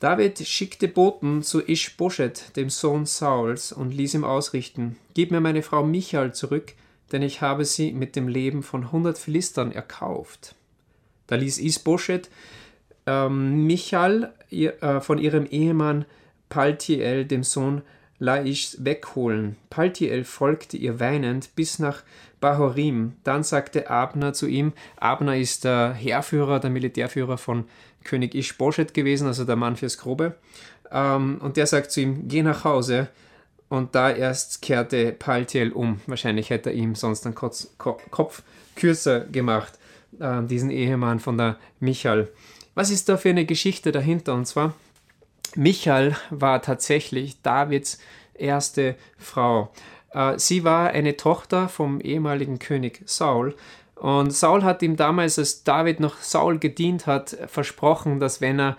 David 0.01 0.39
schickte 0.47 0.87
Boten 0.87 1.43
zu 1.43 1.61
Ischboschet, 1.61 2.55
dem 2.55 2.71
Sohn 2.71 3.05
Sauls, 3.05 3.71
und 3.71 3.91
ließ 3.91 4.15
ihm 4.15 4.23
ausrichten, 4.23 4.97
Gib 5.13 5.29
mir 5.29 5.41
meine 5.41 5.61
Frau 5.61 5.83
Michal 5.83 6.33
zurück, 6.33 6.73
denn 7.11 7.21
ich 7.21 7.41
habe 7.41 7.65
sie 7.65 7.93
mit 7.93 8.15
dem 8.15 8.27
Leben 8.27 8.63
von 8.63 8.91
hundert 8.91 9.19
Philistern 9.19 9.71
erkauft. 9.71 10.55
Da 11.27 11.35
ließ 11.35 11.59
Isboschet 11.59 12.31
ähm, 13.05 13.67
Michal 13.67 14.33
ihr, 14.49 14.81
äh, 14.81 15.01
von 15.01 15.19
ihrem 15.19 15.45
Ehemann 15.45 16.05
Paltiel, 16.49 17.25
dem 17.25 17.43
Sohn 17.43 17.83
Laischs, 18.21 18.77
wegholen. 18.85 19.57
Paltiel 19.71 20.23
folgte 20.23 20.77
ihr 20.77 20.99
weinend 20.99 21.55
bis 21.55 21.79
nach 21.79 22.03
Bahorim. 22.39 23.13
Dann 23.23 23.43
sagte 23.43 23.89
Abner 23.89 24.33
zu 24.33 24.45
ihm, 24.47 24.73
Abner 24.97 25.35
ist 25.35 25.63
der 25.63 25.93
Heerführer, 25.93 26.59
der 26.59 26.69
Militärführer 26.69 27.37
von 27.39 27.65
König 28.03 28.35
Ishbosheth 28.35 28.93
gewesen, 28.93 29.25
also 29.25 29.43
der 29.43 29.55
Mann 29.55 29.75
fürs 29.75 29.97
Grobe. 29.97 30.35
Ähm, 30.91 31.39
und 31.41 31.57
der 31.57 31.65
sagt 31.65 31.91
zu 31.91 32.01
ihm, 32.01 32.27
geh 32.27 32.43
nach 32.43 32.63
Hause. 32.63 33.07
Und 33.69 33.95
da 33.95 34.11
erst 34.11 34.61
kehrte 34.61 35.13
Paltiel 35.13 35.71
um. 35.71 35.99
Wahrscheinlich 36.05 36.51
hätte 36.51 36.69
er 36.69 36.75
ihm 36.75 36.93
sonst 36.93 37.25
einen 37.25 37.35
Kopf, 37.35 37.67
Kopf 37.77 38.43
kürzer 38.75 39.21
gemacht, 39.21 39.79
äh, 40.19 40.43
diesen 40.43 40.69
Ehemann 40.69 41.19
von 41.19 41.39
der 41.39 41.57
Michal. 41.79 42.27
Was 42.75 42.91
ist 42.91 43.09
da 43.09 43.17
für 43.17 43.29
eine 43.29 43.45
Geschichte 43.45 43.91
dahinter? 43.91 44.35
Und 44.35 44.45
zwar, 44.45 44.75
Michal 45.55 46.15
war 46.29 46.61
tatsächlich 46.61 47.41
Davids 47.41 47.99
erste 48.33 48.95
Frau. 49.17 49.71
Äh, 50.13 50.37
sie 50.37 50.63
war 50.63 50.89
eine 50.89 51.17
Tochter 51.17 51.69
vom 51.69 52.01
ehemaligen 52.01 52.59
König 52.59 53.01
Saul 53.05 53.55
und 54.01 54.33
Saul 54.33 54.63
hat 54.63 54.81
ihm 54.81 54.95
damals, 54.95 55.37
als 55.37 55.63
David 55.63 55.99
noch 55.99 56.17
Saul 56.17 56.57
gedient 56.57 57.05
hat, 57.05 57.37
versprochen, 57.45 58.19
dass 58.19 58.41
wenn 58.41 58.59
er 58.59 58.75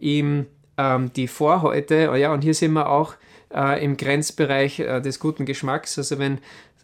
ihm 0.00 0.46
ähm, 0.76 1.12
die 1.12 1.28
Vorhäute, 1.28 2.10
oh 2.10 2.16
ja, 2.16 2.32
und 2.32 2.42
hier 2.42 2.54
sind 2.54 2.72
wir 2.72 2.90
auch 2.90 3.14
äh, 3.54 3.84
im 3.84 3.96
Grenzbereich 3.96 4.80
äh, 4.80 5.00
des 5.00 5.20
guten 5.20 5.46
Geschmacks, 5.46 5.96
also 5.96 6.18
wenn 6.18 6.38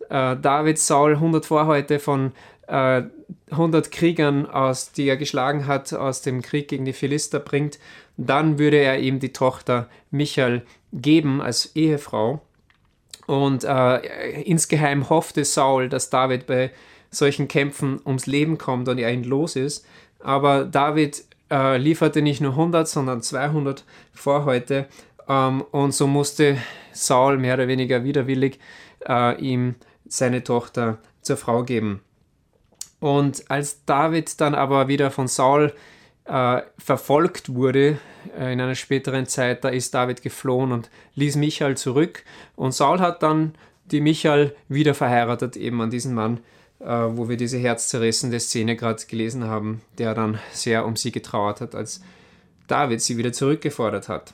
äh, 0.09 0.37
David 0.37 0.79
Saul 0.79 1.15
100 1.15 1.45
Vorhäute 1.45 1.99
von 1.99 2.31
100 2.71 3.87
äh, 3.87 3.91
Kriegern, 3.91 4.47
aus, 4.47 4.93
die 4.93 5.09
er 5.09 5.17
geschlagen 5.17 5.67
hat, 5.67 5.93
aus 5.93 6.23
dem 6.23 6.43
Krieg 6.43 6.69
gegen 6.69 6.85
die 6.85 6.93
Philister 6.93 7.41
bringt, 7.41 7.79
dann 8.17 8.59
würde 8.59 8.77
er 8.77 8.99
ihm 9.01 9.19
die 9.19 9.33
Tochter 9.33 9.89
Michael 10.11 10.63
geben 10.93 11.41
als 11.41 11.75
Ehefrau. 11.75 12.41
Und 13.27 13.65
äh, 13.65 14.43
insgeheim 14.43 15.09
hoffte 15.09 15.45
Saul, 15.45 15.89
dass 15.89 16.11
David 16.11 16.47
bei 16.47 16.71
solchen 17.11 17.49
Kämpfen 17.49 18.01
ums 18.05 18.27
Leben 18.27 18.59
kommt 18.59 18.89
und 18.89 18.99
er 18.99 19.13
ihn 19.13 19.25
los 19.25 19.57
ist. 19.57 19.85
Aber 20.21 20.65
David 20.65 21.25
äh, 21.51 21.77
lieferte 21.77 22.23
nicht 22.23 22.41
nur 22.41 22.53
100, 22.53 22.87
sondern 22.89 23.23
200 23.23 23.85
Vorhäute 24.13 24.87
ähm, 25.29 25.63
und 25.71 25.93
so 25.93 26.07
musste 26.07 26.59
Saul 26.93 27.39
mehr 27.39 27.55
oder 27.55 27.69
weniger 27.69 28.05
widerwillig 28.05 28.59
äh, 29.09 29.41
ihm 29.41 29.77
seine 30.07 30.43
Tochter 30.45 30.99
zur 31.23 31.37
Frau 31.37 31.63
geben. 31.63 32.01
Und 33.01 33.51
als 33.51 33.85
David 33.87 34.41
dann 34.41 34.55
aber 34.55 34.89
wieder 34.89 35.11
von 35.11 35.27
Saul 35.27 35.73
äh, 36.27 36.63
verfolgt 36.79 37.55
wurde 37.55 37.99
äh, 38.39 38.53
in 38.53 38.61
einer 38.61 38.75
späteren 38.75 39.27
Zeit, 39.27 39.65
da 39.65 39.71
ist 39.71 39.95
David 39.95 40.23
geflohen 40.23 40.73
und 40.73 40.91
ließ 41.15 41.37
Michael 41.37 41.77
zurück. 41.77 42.23
Und 42.57 42.73
Saul 42.73 43.01
hat 43.01 43.23
dann 43.23 43.55
die 43.87 44.01
Michael 44.01 44.55
wieder 44.69 44.95
verheiratet, 44.95 45.57
eben 45.57 45.81
an 45.81 45.91
diesen 45.91 46.15
Mann, 46.15 46.41
äh, 46.79 46.87
wo 46.87 47.29
wir 47.29 47.37
diese 47.37 47.59
herzzerrissende 47.59 48.39
Szene 48.39 48.77
gerade 48.77 49.05
gelesen 49.07 49.45
haben, 49.45 49.81
der 49.99 50.15
dann 50.15 50.39
sehr 50.53 50.87
um 50.87 50.97
sie 50.97 51.11
getrauert 51.11 51.61
hat, 51.61 51.75
als 51.75 52.03
David 52.69 53.01
sie 53.01 53.17
wieder 53.17 53.33
zurückgefordert 53.33 54.09
hat. 54.09 54.33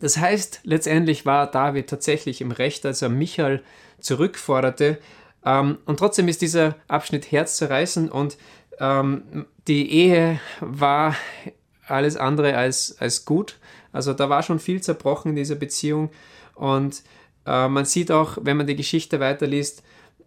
Das 0.00 0.16
heißt, 0.16 0.60
letztendlich 0.64 1.26
war 1.26 1.50
David 1.50 1.88
tatsächlich 1.88 2.40
im 2.40 2.50
Recht, 2.50 2.86
als 2.86 3.02
er 3.02 3.08
Michael 3.08 3.62
zurückforderte. 4.00 4.98
Ähm, 5.48 5.78
und 5.86 5.98
trotzdem 5.98 6.28
ist 6.28 6.42
dieser 6.42 6.76
Abschnitt 6.88 7.32
herzzerreißend 7.32 8.12
und 8.12 8.36
ähm, 8.80 9.46
die 9.66 9.90
Ehe 9.90 10.40
war 10.60 11.16
alles 11.86 12.16
andere 12.16 12.56
als, 12.56 12.96
als 13.00 13.24
gut. 13.24 13.56
Also 13.90 14.12
da 14.12 14.28
war 14.28 14.42
schon 14.42 14.58
viel 14.58 14.82
zerbrochen 14.82 15.30
in 15.30 15.36
dieser 15.36 15.54
Beziehung. 15.54 16.10
Und 16.54 17.02
äh, 17.46 17.66
man 17.68 17.86
sieht 17.86 18.10
auch, 18.10 18.36
wenn 18.42 18.58
man 18.58 18.66
die 18.66 18.76
Geschichte 18.76 19.20
weiterliest, 19.20 19.82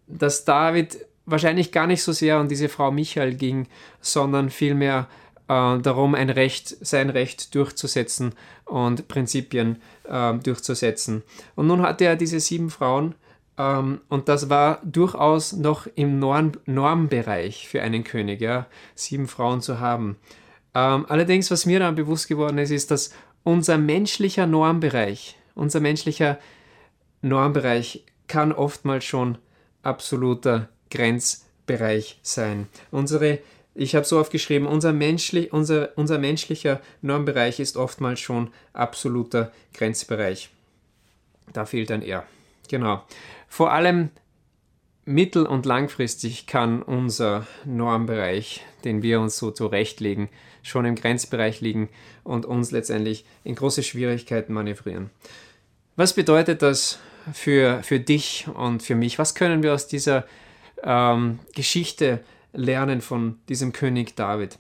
dass 0.08 0.44
David 0.44 1.06
wahrscheinlich 1.26 1.72
gar 1.72 1.86
nicht 1.86 2.02
so 2.02 2.12
sehr 2.14 2.40
um 2.40 2.48
diese 2.48 2.68
Frau 2.68 2.92
Michael 2.92 3.36
ging, 3.36 3.68
sondern 4.02 4.50
vielmehr 4.50 5.08
äh, 5.48 5.78
darum, 5.80 6.16
ein 6.16 6.32
Recht, 6.32 6.76
sein 6.84 7.12
Recht 7.12 7.54
durchzusetzen 7.54 8.34
und 8.66 9.08
Prinzipien 9.08 9.82
äh, 10.10 10.34
durchzusetzen. 10.34 11.22
Und 11.56 11.68
nun 11.68 11.84
hatte 11.84 12.06
er 12.06 12.16
diese 12.16 12.40
sieben 12.40 12.72
Frauen 12.72 13.14
ähm, 13.58 14.02
und 14.10 14.28
das 14.30 14.50
war 14.50 14.80
durchaus 14.84 15.54
noch 15.54 15.88
im 15.96 16.20
Norm 16.20 16.54
Normbereich 16.66 17.68
für 17.68 17.82
einen 17.82 18.04
König, 18.04 18.42
ja, 18.42 18.68
sieben 18.96 19.28
Frauen 19.28 19.62
zu 19.62 19.80
haben. 19.80 20.18
Ähm, 20.74 21.06
allerdings, 21.10 21.52
was 21.52 21.66
mir 21.66 21.80
dann 21.80 21.96
bewusst 21.96 22.28
geworden 22.28 22.58
ist, 22.58 22.72
ist, 22.72 22.92
dass 22.92 23.14
unser 23.44 23.78
menschlicher 23.78 24.48
Normbereich, 24.48 25.38
unser 25.56 25.80
menschlicher 25.80 26.40
Normbereich 27.22 28.06
kann 28.28 28.52
oftmals 28.52 29.04
schon 29.04 29.38
absoluter 29.84 30.70
Grenzbereich 30.90 32.20
sein. 32.22 32.68
Unsere, 32.92 33.40
ich 33.76 33.96
habe 33.96 34.06
so 34.06 34.20
oft 34.20 34.32
geschrieben, 34.32 34.66
unser, 34.66 34.94
menschlich, 34.94 35.52
unser, 35.52 35.90
unser 35.98 36.18
menschlicher 36.18 36.80
Normbereich 37.02 37.60
ist 37.60 37.78
oftmals 37.78 38.20
schon 38.20 38.52
absoluter 38.74 39.52
Grenzbereich. 39.74 40.50
Da 41.52 41.66
fehlt 41.66 41.92
ein 41.92 42.04
R. 42.04 42.26
Genau. 42.72 43.04
Vor 43.48 43.72
allem 43.72 44.10
mittel- 45.06 45.46
und 45.46 45.66
langfristig 45.66 46.48
kann 46.48 46.82
unser 46.82 47.46
Normbereich, 47.66 48.66
den 48.86 49.04
wir 49.04 49.20
uns 49.20 49.38
so 49.38 49.52
zurechtlegen, 49.52 50.30
schon 50.64 50.86
im 50.86 50.96
Grenzbereich 50.96 51.60
liegen 51.60 51.90
und 52.24 52.46
uns 52.46 52.72
letztendlich 52.72 53.26
in 53.44 53.56
große 53.56 53.84
Schwierigkeiten 53.84 54.54
manövrieren. 54.54 55.10
Was 55.98 56.14
bedeutet 56.14 56.62
das 56.62 57.00
für, 57.34 57.84
für 57.84 58.00
dich 58.00 58.48
und 58.54 58.82
für 58.82 58.96
mich? 58.96 59.20
Was 59.20 59.36
können 59.36 59.64
wir 59.64 59.74
aus 59.74 59.88
dieser 59.88 60.26
ähm, 60.82 61.40
Geschichte 61.54 62.22
lernen 62.54 63.02
von 63.02 63.40
diesem 63.50 63.74
König 63.74 64.16
David. 64.16 64.58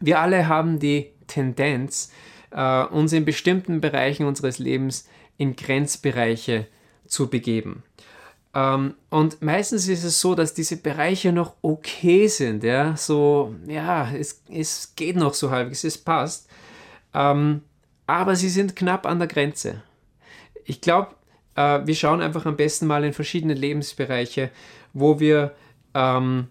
Wir 0.00 0.20
alle 0.20 0.46
haben 0.48 0.78
die 0.78 1.10
Tendenz, 1.26 2.12
äh, 2.50 2.84
uns 2.84 3.12
in 3.12 3.24
bestimmten 3.24 3.80
Bereichen 3.80 4.26
unseres 4.26 4.58
Lebens 4.58 5.08
in 5.36 5.56
Grenzbereiche 5.56 6.66
zu 7.08 7.28
begeben. 7.28 7.82
Ähm, 8.54 8.94
und 9.10 9.42
meistens 9.42 9.88
ist 9.88 10.04
es 10.04 10.20
so, 10.20 10.34
dass 10.34 10.54
diese 10.54 10.76
Bereiche 10.78 11.32
noch 11.32 11.54
okay 11.62 12.26
sind, 12.28 12.64
ja, 12.64 12.96
so, 12.96 13.54
ja, 13.66 14.10
es, 14.12 14.42
es 14.50 14.94
geht 14.96 15.16
noch 15.16 15.34
so 15.34 15.50
halbwegs, 15.50 15.84
es 15.84 15.98
passt, 15.98 16.48
ähm, 17.14 17.62
aber 18.06 18.36
sie 18.36 18.48
sind 18.48 18.74
knapp 18.74 19.06
an 19.06 19.18
der 19.18 19.28
Grenze. 19.28 19.82
Ich 20.64 20.80
glaube, 20.80 21.14
äh, 21.56 21.80
wir 21.84 21.94
schauen 21.94 22.22
einfach 22.22 22.46
am 22.46 22.56
besten 22.56 22.86
mal 22.86 23.04
in 23.04 23.12
verschiedene 23.12 23.54
Lebensbereiche, 23.54 24.50
wo 24.92 25.20
wir 25.20 25.54
ähm, 25.94 26.48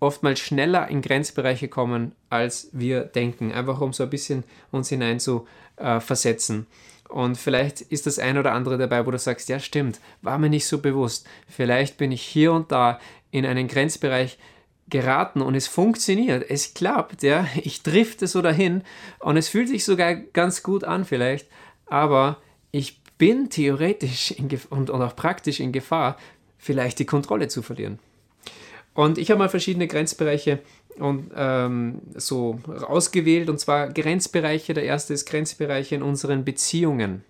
oftmals 0.00 0.40
schneller 0.40 0.88
in 0.88 1.02
Grenzbereiche 1.02 1.68
kommen, 1.68 2.12
als 2.30 2.68
wir 2.72 3.04
denken, 3.04 3.52
einfach 3.52 3.80
um 3.80 3.92
so 3.92 4.04
ein 4.04 4.10
bisschen 4.10 4.44
uns 4.70 4.88
hinein 4.88 5.20
zu 5.20 5.46
äh, 5.76 6.00
versetzen. 6.00 6.66
Und 7.08 7.36
vielleicht 7.36 7.80
ist 7.80 8.06
das 8.06 8.18
ein 8.18 8.36
oder 8.38 8.52
andere 8.52 8.76
dabei, 8.76 9.06
wo 9.06 9.10
du 9.10 9.18
sagst, 9.18 9.48
ja 9.48 9.58
stimmt, 9.58 9.98
war 10.20 10.38
mir 10.38 10.50
nicht 10.50 10.66
so 10.66 10.78
bewusst. 10.78 11.26
Vielleicht 11.48 11.96
bin 11.96 12.12
ich 12.12 12.22
hier 12.22 12.52
und 12.52 12.70
da 12.70 13.00
in 13.30 13.46
einen 13.46 13.66
Grenzbereich 13.66 14.38
geraten 14.88 15.42
und 15.42 15.54
es 15.54 15.66
funktioniert, 15.66 16.48
es 16.48 16.74
klappt, 16.74 17.22
ja, 17.22 17.46
ich 17.62 17.82
drifte 17.82 18.26
so 18.26 18.42
dahin 18.42 18.82
und 19.18 19.36
es 19.36 19.48
fühlt 19.48 19.68
sich 19.68 19.84
sogar 19.84 20.14
ganz 20.14 20.62
gut 20.62 20.84
an 20.84 21.04
vielleicht, 21.04 21.46
aber 21.86 22.38
ich 22.70 23.02
bin 23.18 23.50
theoretisch 23.50 24.34
und, 24.70 24.90
und 24.90 25.02
auch 25.02 25.16
praktisch 25.16 25.60
in 25.60 25.72
Gefahr, 25.72 26.16
vielleicht 26.58 26.98
die 26.98 27.06
Kontrolle 27.06 27.48
zu 27.48 27.62
verlieren. 27.62 27.98
Und 28.94 29.18
ich 29.18 29.30
habe 29.30 29.38
mal 29.38 29.48
verschiedene 29.48 29.86
Grenzbereiche 29.86 30.60
und 31.00 31.30
ähm, 31.34 32.00
so 32.14 32.58
ausgewählt, 32.86 33.48
und 33.50 33.58
zwar 33.58 33.88
Grenzbereiche. 33.88 34.74
Der 34.74 34.84
erste 34.84 35.14
ist 35.14 35.26
Grenzbereiche 35.26 35.94
in 35.94 36.02
unseren 36.02 36.44
Beziehungen. 36.44 37.24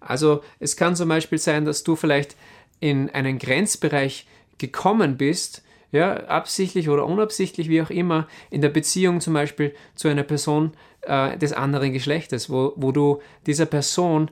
Also 0.00 0.42
es 0.58 0.76
kann 0.76 0.96
zum 0.96 1.08
Beispiel 1.08 1.38
sein, 1.38 1.64
dass 1.64 1.84
du 1.84 1.96
vielleicht 1.96 2.36
in 2.80 3.10
einen 3.10 3.38
Grenzbereich 3.38 4.26
gekommen 4.58 5.16
bist, 5.16 5.62
ja, 5.92 6.14
absichtlich 6.26 6.88
oder 6.88 7.04
unabsichtlich, 7.06 7.68
wie 7.68 7.82
auch 7.82 7.90
immer, 7.90 8.28
in 8.50 8.60
der 8.60 8.68
Beziehung 8.68 9.20
zum 9.20 9.34
Beispiel 9.34 9.74
zu 9.94 10.08
einer 10.08 10.22
Person 10.22 10.72
äh, 11.02 11.36
des 11.36 11.52
anderen 11.52 11.92
Geschlechtes, 11.92 12.48
wo, 12.48 12.72
wo 12.76 12.92
du 12.92 13.20
dieser 13.46 13.66
Person 13.66 14.30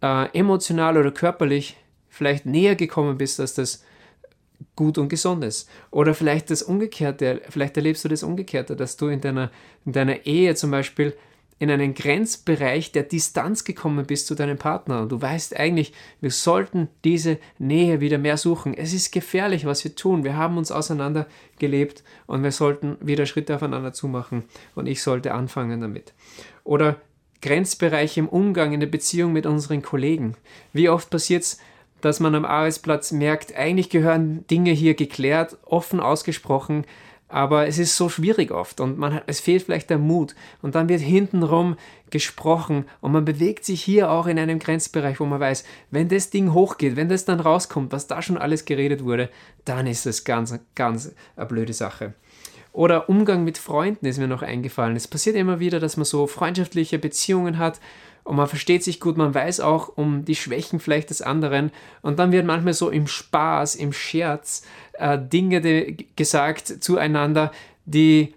äh, 0.00 0.28
emotional 0.38 0.96
oder 0.96 1.10
körperlich 1.10 1.76
vielleicht 2.08 2.46
näher 2.46 2.76
gekommen 2.76 3.18
bist, 3.18 3.40
als 3.40 3.54
das 3.54 3.84
gut 4.76 4.98
und 4.98 5.08
gesund 5.08 5.44
ist. 5.44 5.68
Oder 5.90 6.14
vielleicht 6.14 6.50
das 6.50 6.62
Umgekehrte, 6.62 7.42
vielleicht 7.48 7.76
erlebst 7.76 8.04
du 8.04 8.08
das 8.08 8.22
Umgekehrte, 8.22 8.76
dass 8.76 8.96
du 8.96 9.08
in 9.08 9.20
deiner, 9.20 9.50
in 9.84 9.92
deiner 9.92 10.26
Ehe 10.26 10.54
zum 10.54 10.70
Beispiel 10.70 11.14
in 11.62 11.70
einen 11.70 11.94
Grenzbereich 11.94 12.90
der 12.90 13.04
Distanz 13.04 13.62
gekommen 13.62 14.04
bist 14.04 14.26
zu 14.26 14.34
deinem 14.34 14.58
Partner 14.58 15.02
und 15.02 15.12
du 15.12 15.22
weißt 15.22 15.56
eigentlich, 15.56 15.92
wir 16.20 16.32
sollten 16.32 16.88
diese 17.04 17.38
Nähe 17.58 18.00
wieder 18.00 18.18
mehr 18.18 18.36
suchen. 18.36 18.74
Es 18.74 18.92
ist 18.92 19.12
gefährlich, 19.12 19.64
was 19.64 19.84
wir 19.84 19.94
tun. 19.94 20.24
Wir 20.24 20.36
haben 20.36 20.58
uns 20.58 20.72
auseinandergelebt 20.72 22.02
und 22.26 22.42
wir 22.42 22.50
sollten 22.50 22.96
wieder 23.00 23.26
Schritte 23.26 23.54
aufeinander 23.54 23.92
zumachen 23.92 24.42
und 24.74 24.88
ich 24.88 25.02
sollte 25.04 25.34
anfangen 25.34 25.80
damit. 25.80 26.14
Oder 26.64 26.96
Grenzbereiche 27.42 28.18
im 28.18 28.28
Umgang, 28.28 28.72
in 28.72 28.80
der 28.80 28.88
Beziehung 28.88 29.32
mit 29.32 29.46
unseren 29.46 29.82
Kollegen. 29.82 30.34
Wie 30.72 30.88
oft 30.88 31.10
passiert 31.10 31.44
es, 31.44 31.58
dass 32.02 32.20
man 32.20 32.34
am 32.34 32.44
Arbeitsplatz 32.44 33.12
merkt, 33.12 33.56
eigentlich 33.56 33.88
gehören 33.88 34.46
Dinge 34.48 34.72
hier 34.72 34.94
geklärt, 34.94 35.56
offen 35.64 36.00
ausgesprochen, 36.00 36.84
aber 37.32 37.66
es 37.66 37.78
ist 37.78 37.96
so 37.96 38.10
schwierig 38.10 38.50
oft 38.50 38.78
und 38.80 38.98
man 38.98 39.14
hat, 39.14 39.22
es 39.26 39.40
fehlt 39.40 39.62
vielleicht 39.62 39.88
der 39.88 39.96
Mut 39.96 40.34
und 40.60 40.74
dann 40.74 40.90
wird 40.90 41.00
hintenrum 41.00 41.76
gesprochen 42.10 42.84
und 43.00 43.12
man 43.12 43.24
bewegt 43.24 43.64
sich 43.64 43.82
hier 43.82 44.10
auch 44.10 44.26
in 44.26 44.38
einem 44.38 44.58
Grenzbereich, 44.58 45.18
wo 45.18 45.24
man 45.24 45.40
weiß, 45.40 45.64
wenn 45.90 46.10
das 46.10 46.28
Ding 46.28 46.52
hochgeht, 46.52 46.94
wenn 46.94 47.08
das 47.08 47.24
dann 47.24 47.40
rauskommt, 47.40 47.90
was 47.90 48.06
da 48.06 48.20
schon 48.20 48.36
alles 48.36 48.66
geredet 48.66 49.02
wurde, 49.02 49.30
dann 49.64 49.86
ist 49.86 50.04
es 50.04 50.24
ganz, 50.24 50.58
ganz 50.74 51.12
eine 51.34 51.46
blöde 51.46 51.72
Sache. 51.72 52.12
Oder 52.72 53.08
Umgang 53.08 53.44
mit 53.44 53.58
Freunden 53.58 54.06
ist 54.06 54.18
mir 54.18 54.28
noch 54.28 54.42
eingefallen. 54.42 54.96
Es 54.96 55.08
passiert 55.08 55.36
immer 55.36 55.58
wieder, 55.60 55.78
dass 55.78 55.96
man 55.96 56.04
so 56.04 56.26
freundschaftliche 56.26 56.98
Beziehungen 56.98 57.58
hat 57.58 57.80
und 58.24 58.36
man 58.36 58.46
versteht 58.46 58.84
sich 58.84 59.00
gut, 59.00 59.16
man 59.16 59.34
weiß 59.34 59.60
auch 59.60 59.96
um 59.96 60.24
die 60.24 60.36
Schwächen 60.36 60.80
vielleicht 60.80 61.10
des 61.10 61.22
anderen 61.22 61.72
und 62.02 62.18
dann 62.18 62.32
wird 62.32 62.46
manchmal 62.46 62.74
so 62.74 62.90
im 62.90 63.06
Spaß, 63.06 63.74
im 63.74 63.92
Scherz 63.92 64.62
äh, 64.94 65.18
Dinge 65.18 65.96
gesagt 66.16 66.82
zueinander, 66.82 67.52
die 67.84 68.34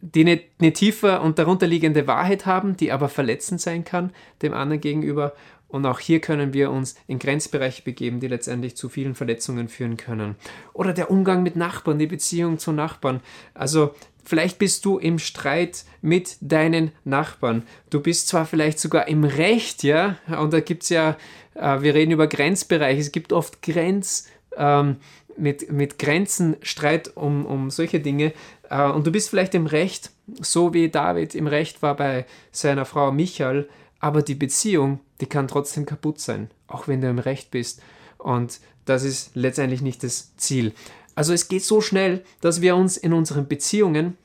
die 0.00 0.20
eine, 0.60 0.72
tiefer 0.72 1.22
und 1.22 1.38
darunterliegende 1.38 2.06
Wahrheit 2.06 2.46
haben, 2.46 2.76
die 2.76 2.92
aber 2.92 3.08
verletzend 3.08 3.60
sein 3.60 3.84
kann 3.84 4.12
dem 4.42 4.54
anderen 4.54 4.80
gegenüber. 4.80 5.34
Und 5.68 5.84
auch 5.84 6.00
hier 6.00 6.20
können 6.20 6.52
wir 6.54 6.70
uns 6.70 6.96
in 7.06 7.18
Grenzbereiche 7.18 7.82
begeben, 7.82 8.20
die 8.20 8.28
letztendlich 8.28 8.76
zu 8.76 8.88
vielen 8.88 9.14
Verletzungen 9.14 9.68
führen 9.68 9.98
können. 9.98 10.34
Oder 10.72 10.94
der 10.94 11.10
Umgang 11.10 11.42
mit 11.42 11.56
Nachbarn, 11.56 11.98
die 11.98 12.06
Beziehung 12.06 12.58
zu 12.58 12.72
Nachbarn. 12.72 13.20
Also 13.54 13.94
Vielleicht 14.28 14.58
bist 14.58 14.84
du 14.84 14.98
im 14.98 15.18
Streit 15.18 15.86
mit 16.02 16.36
deinen 16.42 16.92
Nachbarn. 17.02 17.62
Du 17.88 18.02
bist 18.02 18.28
zwar 18.28 18.44
vielleicht 18.44 18.78
sogar 18.78 19.08
im 19.08 19.24
Recht, 19.24 19.82
ja, 19.82 20.18
und 20.38 20.52
da 20.52 20.60
gibt 20.60 20.82
es 20.82 20.90
ja, 20.90 21.16
äh, 21.54 21.80
wir 21.80 21.94
reden 21.94 22.10
über 22.10 22.26
Grenzbereiche, 22.26 23.00
es 23.00 23.10
gibt 23.10 23.32
oft 23.32 23.62
Grenz, 23.62 24.28
ähm, 24.54 24.96
mit, 25.38 25.72
mit 25.72 25.98
Grenzen, 25.98 26.56
Streit 26.60 27.16
um, 27.16 27.46
um 27.46 27.70
solche 27.70 28.00
Dinge. 28.00 28.34
Äh, 28.68 28.90
und 28.90 29.06
du 29.06 29.12
bist 29.12 29.30
vielleicht 29.30 29.54
im 29.54 29.64
Recht, 29.64 30.10
so 30.42 30.74
wie 30.74 30.90
David 30.90 31.34
im 31.34 31.46
Recht 31.46 31.80
war 31.80 31.96
bei 31.96 32.26
seiner 32.52 32.84
Frau 32.84 33.10
Michael, 33.10 33.66
aber 33.98 34.20
die 34.20 34.34
Beziehung, 34.34 35.00
die 35.20 35.26
kann 35.26 35.48
trotzdem 35.48 35.86
kaputt 35.86 36.20
sein, 36.20 36.50
auch 36.66 36.88
wenn 36.88 37.00
du 37.00 37.08
im 37.08 37.18
Recht 37.18 37.50
bist. 37.50 37.82
Und 38.18 38.60
das 38.84 39.02
ist 39.02 39.30
letztendlich 39.34 39.82
nicht 39.82 40.02
das 40.02 40.36
Ziel. 40.36 40.72
Also 41.14 41.32
es 41.32 41.48
geht 41.48 41.64
so 41.64 41.80
schnell, 41.80 42.24
dass 42.40 42.60
wir 42.60 42.76
uns 42.76 42.96
in 42.96 43.12
unseren 43.12 43.48
Beziehungen 43.48 44.16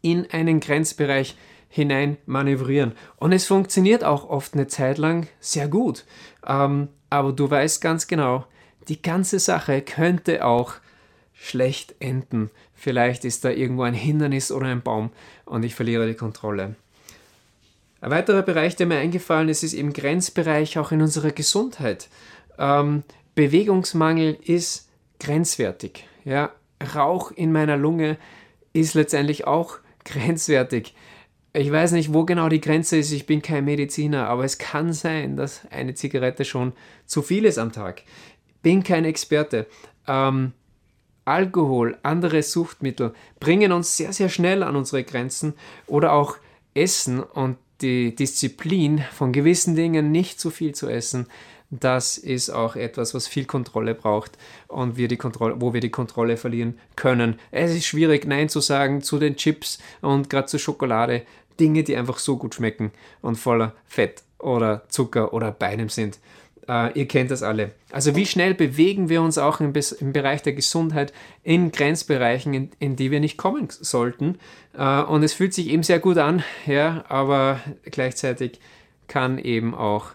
in 0.00 0.30
einen 0.30 0.60
Grenzbereich 0.60 1.36
hinein 1.68 2.18
manövrieren. 2.26 2.92
Und 3.16 3.32
es 3.32 3.46
funktioniert 3.46 4.04
auch 4.04 4.28
oft 4.28 4.54
eine 4.54 4.68
Zeit 4.68 4.98
lang 4.98 5.26
sehr 5.40 5.66
gut. 5.66 6.04
Ähm, 6.46 6.88
aber 7.10 7.32
du 7.32 7.50
weißt 7.50 7.80
ganz 7.80 8.06
genau, 8.06 8.46
die 8.88 9.02
ganze 9.02 9.38
Sache 9.38 9.82
könnte 9.82 10.44
auch 10.44 10.74
schlecht 11.32 11.96
enden. 11.98 12.50
Vielleicht 12.74 13.24
ist 13.24 13.44
da 13.44 13.50
irgendwo 13.50 13.82
ein 13.82 13.94
Hindernis 13.94 14.52
oder 14.52 14.66
ein 14.66 14.82
Baum 14.82 15.10
und 15.46 15.64
ich 15.64 15.74
verliere 15.74 16.06
die 16.06 16.14
Kontrolle. 16.14 16.76
Ein 18.04 18.10
weiterer 18.10 18.42
Bereich, 18.42 18.76
der 18.76 18.84
mir 18.84 18.98
eingefallen 18.98 19.48
ist, 19.48 19.62
ist 19.62 19.72
eben 19.72 19.94
Grenzbereich 19.94 20.78
auch 20.78 20.92
in 20.92 21.00
unserer 21.00 21.30
Gesundheit. 21.30 22.10
Ähm, 22.58 23.02
Bewegungsmangel 23.34 24.36
ist 24.44 24.90
grenzwertig. 25.20 26.06
Ja, 26.22 26.52
Rauch 26.94 27.30
in 27.30 27.50
meiner 27.50 27.78
Lunge 27.78 28.18
ist 28.74 28.92
letztendlich 28.92 29.46
auch 29.46 29.78
grenzwertig. 30.04 30.94
Ich 31.54 31.72
weiß 31.72 31.92
nicht, 31.92 32.12
wo 32.12 32.26
genau 32.26 32.50
die 32.50 32.60
Grenze 32.60 32.98
ist, 32.98 33.10
ich 33.10 33.24
bin 33.24 33.40
kein 33.40 33.64
Mediziner, 33.64 34.28
aber 34.28 34.44
es 34.44 34.58
kann 34.58 34.92
sein, 34.92 35.38
dass 35.38 35.62
eine 35.70 35.94
Zigarette 35.94 36.44
schon 36.44 36.74
zu 37.06 37.22
viel 37.22 37.46
ist 37.46 37.56
am 37.56 37.72
Tag. 37.72 38.02
Bin 38.60 38.82
kein 38.82 39.06
Experte. 39.06 39.66
Ähm, 40.06 40.52
Alkohol, 41.24 41.96
andere 42.02 42.42
Suchtmittel 42.42 43.14
bringen 43.40 43.72
uns 43.72 43.96
sehr, 43.96 44.12
sehr 44.12 44.28
schnell 44.28 44.62
an 44.62 44.76
unsere 44.76 45.04
Grenzen 45.04 45.54
oder 45.86 46.12
auch 46.12 46.36
Essen 46.74 47.22
und 47.22 47.56
die 47.80 48.14
Disziplin 48.14 49.04
von 49.12 49.32
gewissen 49.32 49.74
Dingen 49.74 50.12
nicht 50.12 50.40
zu 50.40 50.50
viel 50.50 50.74
zu 50.74 50.88
essen 50.88 51.26
das 51.80 52.18
ist 52.18 52.50
auch 52.50 52.76
etwas, 52.76 53.14
was 53.14 53.26
viel 53.26 53.46
Kontrolle 53.46 53.94
braucht 53.94 54.38
und 54.68 54.96
wir 54.96 55.08
die 55.08 55.16
Kontrolle, 55.16 55.60
wo 55.60 55.72
wir 55.72 55.80
die 55.80 55.90
Kontrolle 55.90 56.36
verlieren 56.36 56.78
können. 56.94 57.38
Es 57.50 57.72
ist 57.72 57.86
schwierig, 57.86 58.26
Nein 58.26 58.48
zu 58.48 58.60
sagen 58.60 59.02
zu 59.02 59.18
den 59.18 59.36
Chips 59.36 59.78
und 60.00 60.30
gerade 60.30 60.46
zur 60.46 60.60
Schokolade. 60.60 61.22
Dinge, 61.60 61.84
die 61.84 61.96
einfach 61.96 62.18
so 62.18 62.36
gut 62.36 62.56
schmecken 62.56 62.90
und 63.22 63.36
voller 63.36 63.74
Fett 63.86 64.24
oder 64.40 64.82
Zucker 64.88 65.32
oder 65.32 65.52
Beinem 65.52 65.88
sind. 65.88 66.18
Uh, 66.66 66.88
ihr 66.94 67.06
kennt 67.06 67.30
das 67.30 67.42
alle. 67.42 67.72
Also 67.92 68.16
wie 68.16 68.24
schnell 68.24 68.54
bewegen 68.54 69.10
wir 69.10 69.20
uns 69.20 69.36
auch 69.36 69.60
im, 69.60 69.74
im 70.00 70.12
Bereich 70.14 70.42
der 70.42 70.54
Gesundheit 70.54 71.12
in 71.42 71.72
Grenzbereichen, 71.72 72.54
in, 72.54 72.70
in 72.78 72.96
die 72.96 73.10
wir 73.10 73.20
nicht 73.20 73.36
kommen 73.36 73.68
sollten. 73.68 74.38
Uh, 74.74 75.02
und 75.02 75.22
es 75.22 75.34
fühlt 75.34 75.52
sich 75.52 75.68
eben 75.68 75.82
sehr 75.82 75.98
gut 75.98 76.16
an, 76.16 76.42
ja, 76.64 77.04
aber 77.08 77.60
gleichzeitig 77.84 78.60
kann 79.08 79.38
eben 79.38 79.74
auch 79.74 80.12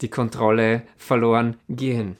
die 0.00 0.08
Kontrolle 0.08 0.82
verloren 0.96 1.58
gehen. 1.68 2.16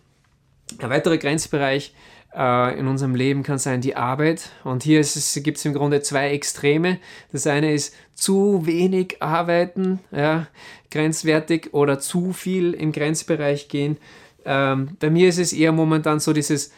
Ein 0.78 0.90
weiterer 0.90 1.16
Grenzbereich 1.16 1.94
äh, 2.34 2.78
in 2.78 2.86
unserem 2.86 3.14
Leben 3.14 3.42
kann 3.42 3.58
sein 3.58 3.80
die 3.80 3.96
Arbeit. 3.96 4.50
Und 4.64 4.82
hier 4.82 5.02
gibt 5.36 5.58
es 5.58 5.64
im 5.64 5.74
Grunde 5.74 6.02
zwei 6.02 6.30
Extreme. 6.30 6.98
Das 7.32 7.46
eine 7.46 7.72
ist 7.72 7.94
zu 8.14 8.66
wenig 8.66 9.22
arbeiten, 9.22 10.00
ja, 10.10 10.46
grenzwertig 10.90 11.72
oder 11.72 11.98
zu 11.98 12.32
viel 12.32 12.74
im 12.74 12.92
Grenzbereich 12.92 13.68
gehen. 13.68 13.96
Ähm, 14.44 14.96
bei 14.98 15.10
mir 15.10 15.28
ist 15.28 15.38
es 15.38 15.52
eher 15.52 15.72
momentan 15.72 16.20
so 16.20 16.32
dieses, 16.32 16.72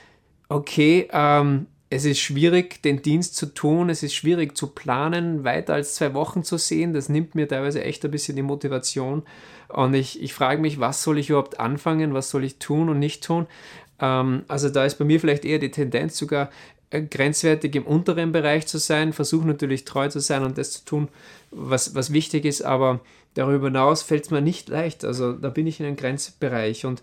okay, 0.49 1.09
ähm, 1.12 1.67
es 1.95 2.07
ist 2.07 2.21
schwierig, 2.21 2.83
den 2.83 3.03
Dienst 3.03 3.37
zu 3.37 3.47
tun, 3.47 3.91
es 3.91 4.03
ist 4.03 4.15
schwierig 4.15 4.57
zu 4.57 4.69
planen, 4.69 5.45
weiter 5.45 5.75
als 5.75 5.95
zwei 5.95 6.15
Wochen 6.15 6.43
zu 6.43 6.57
sehen. 6.57 6.95
Das 6.95 7.11
nimmt 7.11 7.35
mir 7.35 7.47
teilweise 7.47 7.85
echt 7.85 8.03
ein 8.05 8.11
bisschen 8.11 8.35
die 8.35 8.43
Motivation. 8.43 9.25
Und 9.69 9.93
ich, 9.93 10.23
ich 10.23 10.33
frage 10.33 10.61
mich, 10.61 10.81
was 10.81 11.03
soll 11.03 11.19
ich 11.19 11.29
überhaupt 11.29 11.61
anfangen, 11.61 12.15
was 12.15 12.31
soll 12.31 12.45
ich 12.45 12.59
tun 12.59 12.88
und 12.88 12.99
nicht 12.99 13.23
tun. 13.25 13.47
Ähm, 14.03 14.43
also 14.49 14.69
da 14.69 14.85
ist 14.85 14.97
bei 14.97 15.07
mir 15.07 15.21
vielleicht 15.21 15.47
eher 15.47 15.59
die 15.59 15.71
Tendenz 15.71 16.19
sogar 16.19 16.51
äh, 16.91 17.01
grenzwertig 17.01 17.75
im 17.77 17.87
unteren 17.87 18.33
Bereich 18.33 18.67
zu 18.67 18.77
sein, 18.79 19.15
versuche 19.15 19.47
natürlich 19.47 19.85
treu 19.87 20.09
zu 20.09 20.21
sein 20.21 20.43
und 20.43 20.59
das 20.59 20.73
zu 20.73 20.85
tun, 20.85 21.09
was, 21.51 21.95
was 21.95 22.12
wichtig 22.12 22.45
ist, 22.45 22.62
aber 22.62 23.01
darüber 23.35 23.69
hinaus 23.69 24.03
fällt 24.03 24.25
es 24.25 24.31
mir 24.31 24.43
nicht 24.43 24.69
leicht. 24.69 25.05
Also 25.05 25.33
da 25.33 25.49
bin 25.49 25.67
ich 25.67 25.81
in 25.81 25.87
einem 25.87 25.97
Grenzbereich 25.97 26.85
und 26.85 27.01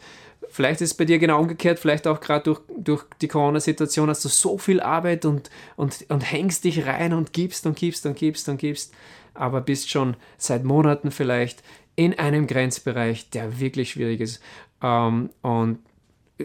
vielleicht 0.50 0.82
ist 0.82 0.92
es 0.92 0.98
bei 0.98 1.06
dir 1.06 1.20
genau 1.20 1.40
umgekehrt, 1.40 1.80
vielleicht 1.80 2.06
auch 2.06 2.20
gerade 2.20 2.44
durch, 2.44 2.60
durch 2.78 3.06
die 3.22 3.28
Corona-Situation 3.30 4.10
hast 4.10 4.26
du 4.26 4.30
so 4.30 4.58
viel 4.58 4.82
Arbeit 4.82 5.26
und, 5.26 5.50
und, 5.78 6.06
und 6.10 6.22
hängst 6.32 6.66
dich 6.66 6.86
rein 6.86 7.14
und 7.14 7.32
gibst 7.34 7.66
und 7.66 7.78
gibst 7.78 8.06
und 8.06 8.18
gibst 8.18 8.50
und 8.50 8.58
gibst, 8.58 8.94
aber 9.34 9.62
bist 9.62 9.90
schon 9.90 10.18
seit 10.38 10.66
Monaten 10.66 11.12
vielleicht 11.12 11.64
in 11.96 12.18
einem 12.20 12.46
Grenzbereich, 12.46 13.30
der 13.30 13.60
wirklich 13.60 13.92
schwierig 13.92 14.22
ist 14.22 14.42
ähm, 14.82 15.30
und 15.42 15.80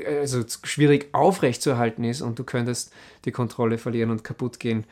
also 0.06 0.44
schwierig 0.64 1.08
aufrechtzuerhalten 1.12 2.04
ist 2.04 2.22
und 2.22 2.38
du 2.38 2.44
könntest 2.44 2.92
die 3.24 3.32
Kontrolle 3.32 3.78
verlieren 3.78 4.10
und 4.10 4.24
kaputt 4.24 4.58
gehen 4.58 4.84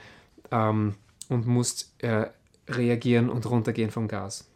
ähm, 0.50 0.94
und 1.28 1.46
musst 1.46 1.92
äh, 2.02 2.26
reagieren 2.68 3.30
und 3.30 3.48
runtergehen 3.48 3.90
vom 3.90 4.08
Gas. 4.08 4.46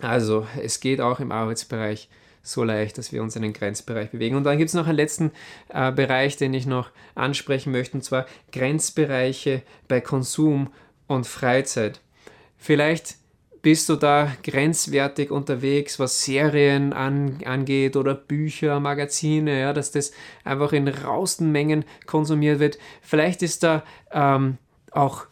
Also 0.00 0.46
es 0.60 0.80
geht 0.80 1.00
auch 1.00 1.20
im 1.20 1.32
Arbeitsbereich 1.32 2.08
so 2.42 2.62
leicht, 2.62 2.96
dass 2.96 3.12
wir 3.12 3.22
uns 3.22 3.34
in 3.34 3.42
den 3.42 3.52
Grenzbereich 3.52 4.10
bewegen. 4.10 4.36
Und 4.36 4.44
dann 4.44 4.58
gibt 4.58 4.68
es 4.68 4.74
noch 4.74 4.86
einen 4.86 4.96
letzten 4.96 5.32
äh, 5.68 5.90
Bereich, 5.90 6.36
den 6.36 6.54
ich 6.54 6.66
noch 6.66 6.90
ansprechen 7.14 7.72
möchte, 7.72 7.96
und 7.96 8.02
zwar 8.02 8.26
Grenzbereiche 8.52 9.62
bei 9.88 10.00
Konsum 10.00 10.72
und 11.08 11.26
Freizeit. 11.26 12.00
Vielleicht 12.56 13.16
bist 13.66 13.88
du 13.88 13.96
da 13.96 14.30
grenzwertig 14.44 15.32
unterwegs, 15.32 15.98
was 15.98 16.22
Serien 16.22 16.92
an, 16.92 17.40
angeht 17.44 17.96
oder 17.96 18.14
Bücher, 18.14 18.78
Magazine, 18.78 19.58
ja, 19.58 19.72
dass 19.72 19.90
das 19.90 20.12
einfach 20.44 20.72
in 20.72 20.86
rausten 20.86 21.50
Mengen 21.50 21.84
konsumiert 22.06 22.60
wird. 22.60 22.78
Vielleicht 23.02 23.42
ist 23.42 23.64
da 23.64 23.82
ähm, 24.12 24.58
auch 24.92 25.26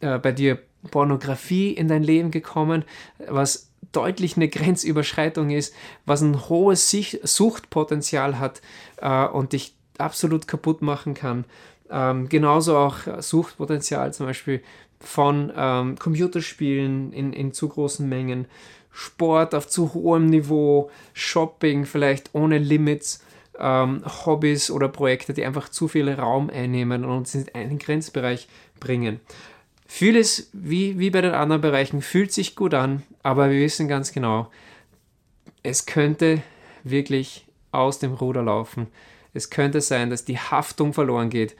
äh, 0.00 0.16
bei 0.16 0.32
dir 0.32 0.58
Pornografie 0.90 1.70
in 1.70 1.86
dein 1.86 2.02
Leben 2.02 2.30
gekommen, 2.30 2.82
was 3.28 3.68
deutlich 3.92 4.36
eine 4.36 4.48
Grenzüberschreitung 4.48 5.50
ist, 5.50 5.74
was 6.06 6.22
ein 6.22 6.48
hohes 6.48 6.90
Suchtpotenzial 6.90 8.38
hat 8.38 8.62
äh, 9.02 9.26
und 9.26 9.52
dich 9.52 9.74
absolut 9.98 10.48
kaputt 10.48 10.80
machen 10.80 11.12
kann. 11.12 11.44
Ähm, 11.90 12.30
genauso 12.30 12.78
auch 12.78 13.00
Suchtpotenzial 13.20 14.14
zum 14.14 14.24
Beispiel 14.24 14.62
von 15.00 15.52
ähm, 15.56 15.98
Computerspielen 15.98 17.12
in, 17.12 17.32
in 17.32 17.52
zu 17.52 17.68
großen 17.68 18.08
Mengen, 18.08 18.46
Sport 18.90 19.54
auf 19.54 19.68
zu 19.68 19.92
hohem 19.94 20.26
Niveau, 20.26 20.90
Shopping 21.12 21.84
vielleicht 21.84 22.34
ohne 22.34 22.58
Limits, 22.58 23.22
ähm, 23.58 24.02
Hobbys 24.24 24.70
oder 24.70 24.88
Projekte, 24.88 25.34
die 25.34 25.44
einfach 25.44 25.68
zu 25.68 25.88
viel 25.88 26.10
Raum 26.10 26.50
einnehmen 26.50 27.04
und 27.04 27.10
uns 27.10 27.34
in 27.34 27.46
einen 27.54 27.78
Grenzbereich 27.78 28.48
bringen. 28.80 29.20
Vieles, 29.86 30.50
wie, 30.52 30.98
wie 30.98 31.10
bei 31.10 31.20
den 31.20 31.34
anderen 31.34 31.62
Bereichen, 31.62 32.02
fühlt 32.02 32.32
sich 32.32 32.56
gut 32.56 32.74
an, 32.74 33.02
aber 33.22 33.50
wir 33.50 33.60
wissen 33.60 33.86
ganz 33.86 34.12
genau, 34.12 34.50
es 35.62 35.86
könnte 35.86 36.42
wirklich 36.82 37.46
aus 37.72 37.98
dem 37.98 38.14
Ruder 38.14 38.42
laufen. 38.42 38.88
Es 39.34 39.50
könnte 39.50 39.80
sein, 39.80 40.10
dass 40.10 40.24
die 40.24 40.38
Haftung 40.38 40.92
verloren 40.92 41.28
geht 41.28 41.54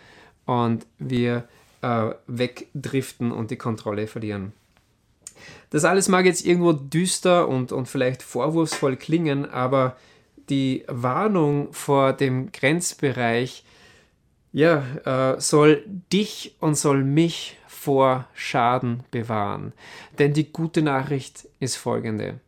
und 0.47 0.87
wir 0.99 1.49
äh, 1.87 2.15
wegdriften 2.27 3.31
und 3.31 3.51
die 3.51 3.57
Kontrolle 3.57 4.09
verlieren. 4.09 4.53
Das 5.71 5.85
alles 5.85 6.09
mag 6.09 6.25
jetzt 6.25 6.45
irgendwo 6.45 6.73
düster 6.73 7.49
und, 7.49 7.71
und 7.71 7.87
vielleicht 7.87 8.23
vorwurfsvoll 8.23 8.97
klingen, 8.97 9.49
aber 9.49 9.97
die 10.49 10.85
Warnung 10.89 11.73
vor 11.73 12.13
dem 12.13 12.51
Grenzbereich 12.51 13.65
ja, 14.53 14.83
äh, 15.05 15.41
soll 15.41 15.85
dich 16.13 16.57
und 16.61 16.77
soll 16.77 17.05
mich 17.05 17.57
vor 17.69 18.27
Schaden 18.35 19.03
bewahren. 19.11 19.73
Denn 20.19 20.33
die 20.33 20.51
gute 20.51 20.83
Nachricht 20.83 21.49
ist 21.61 21.77
folgende. 21.77 22.41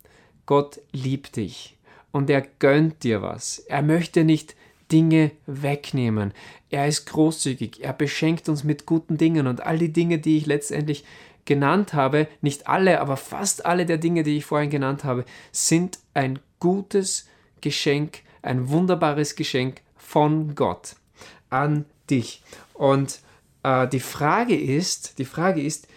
Gott 0.47 0.81
liebt 0.93 1.37
dich 1.37 1.77
und 2.11 2.31
er 2.31 2.41
gönnt 2.41 3.05
dir 3.05 3.21
was. 3.21 3.59
Er 3.59 3.83
möchte 3.83 4.25
nicht 4.25 4.57
Dinge 4.91 5.31
wegnehmen. 5.47 6.33
Er 6.71 6.87
ist 6.87 7.07
großzügig, 7.07 7.83
er 7.83 7.93
beschenkt 7.93 8.49
uns 8.49 8.65
mit 8.65 8.87
guten 8.87 9.17
Dingen 9.17 9.47
und 9.47 9.63
all 9.63 9.79
die 9.79 9.93
Dinge, 9.93 10.19
die 10.19 10.39
ich 10.39 10.47
letztendlich 10.47 11.05
genannt 11.45 11.95
habe, 11.95 12.29
nicht 12.43 12.69
alle, 12.69 13.01
aber 13.01 13.17
fast 13.17 13.65
alle 13.65 13.87
der 13.87 13.99
Dinge, 13.99 14.23
die 14.23 14.37
ich 14.37 14.45
vorhin 14.45 14.71
genannt 14.71 15.05
habe, 15.05 15.25
sind 15.51 15.99
ein 16.15 16.39
gutes 16.61 17.27
Geschenk, 17.61 18.21
ein 18.43 18.69
wunderbares 18.69 19.35
Geschenk 19.35 19.81
von 19.97 20.55
Gott 20.55 20.97
an 21.51 21.87
dich. 22.11 22.43
Und 22.75 23.21
äh, 23.63 23.89
die 23.89 24.01
Frage 24.01 24.59
ist, 24.59 25.19
die 25.19 25.25
Frage 25.25 25.63
ist, 25.63 25.89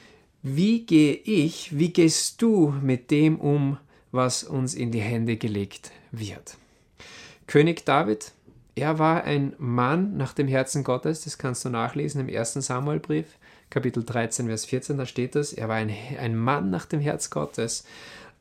wie 0.41 0.85
gehe 0.85 1.13
ich, 1.13 1.77
wie 1.77 1.93
gehst 1.93 2.41
du 2.41 2.73
mit 2.81 3.11
dem 3.11 3.39
um, 3.39 3.77
was 4.11 4.43
uns 4.43 4.73
in 4.73 4.91
die 4.91 5.01
Hände 5.01 5.37
gelegt 5.37 5.91
wird? 6.11 6.57
König 7.45 7.85
David, 7.85 8.31
er 8.75 8.99
war 8.99 9.23
ein 9.23 9.53
Mann 9.57 10.17
nach 10.17 10.33
dem 10.33 10.47
Herzen 10.47 10.83
Gottes, 10.83 11.23
das 11.23 11.37
kannst 11.37 11.65
du 11.65 11.69
nachlesen 11.69 12.27
im 12.27 12.35
1. 12.35 12.53
Samuelbrief, 12.53 13.25
Kapitel 13.69 14.03
13, 14.03 14.47
Vers 14.47 14.65
14, 14.65 14.97
da 14.97 15.05
steht 15.05 15.35
das, 15.35 15.53
er 15.53 15.67
war 15.67 15.75
ein, 15.75 15.93
ein 16.19 16.37
Mann 16.37 16.69
nach 16.69 16.85
dem 16.85 16.99
Herz 16.99 17.29
Gottes. 17.29 17.85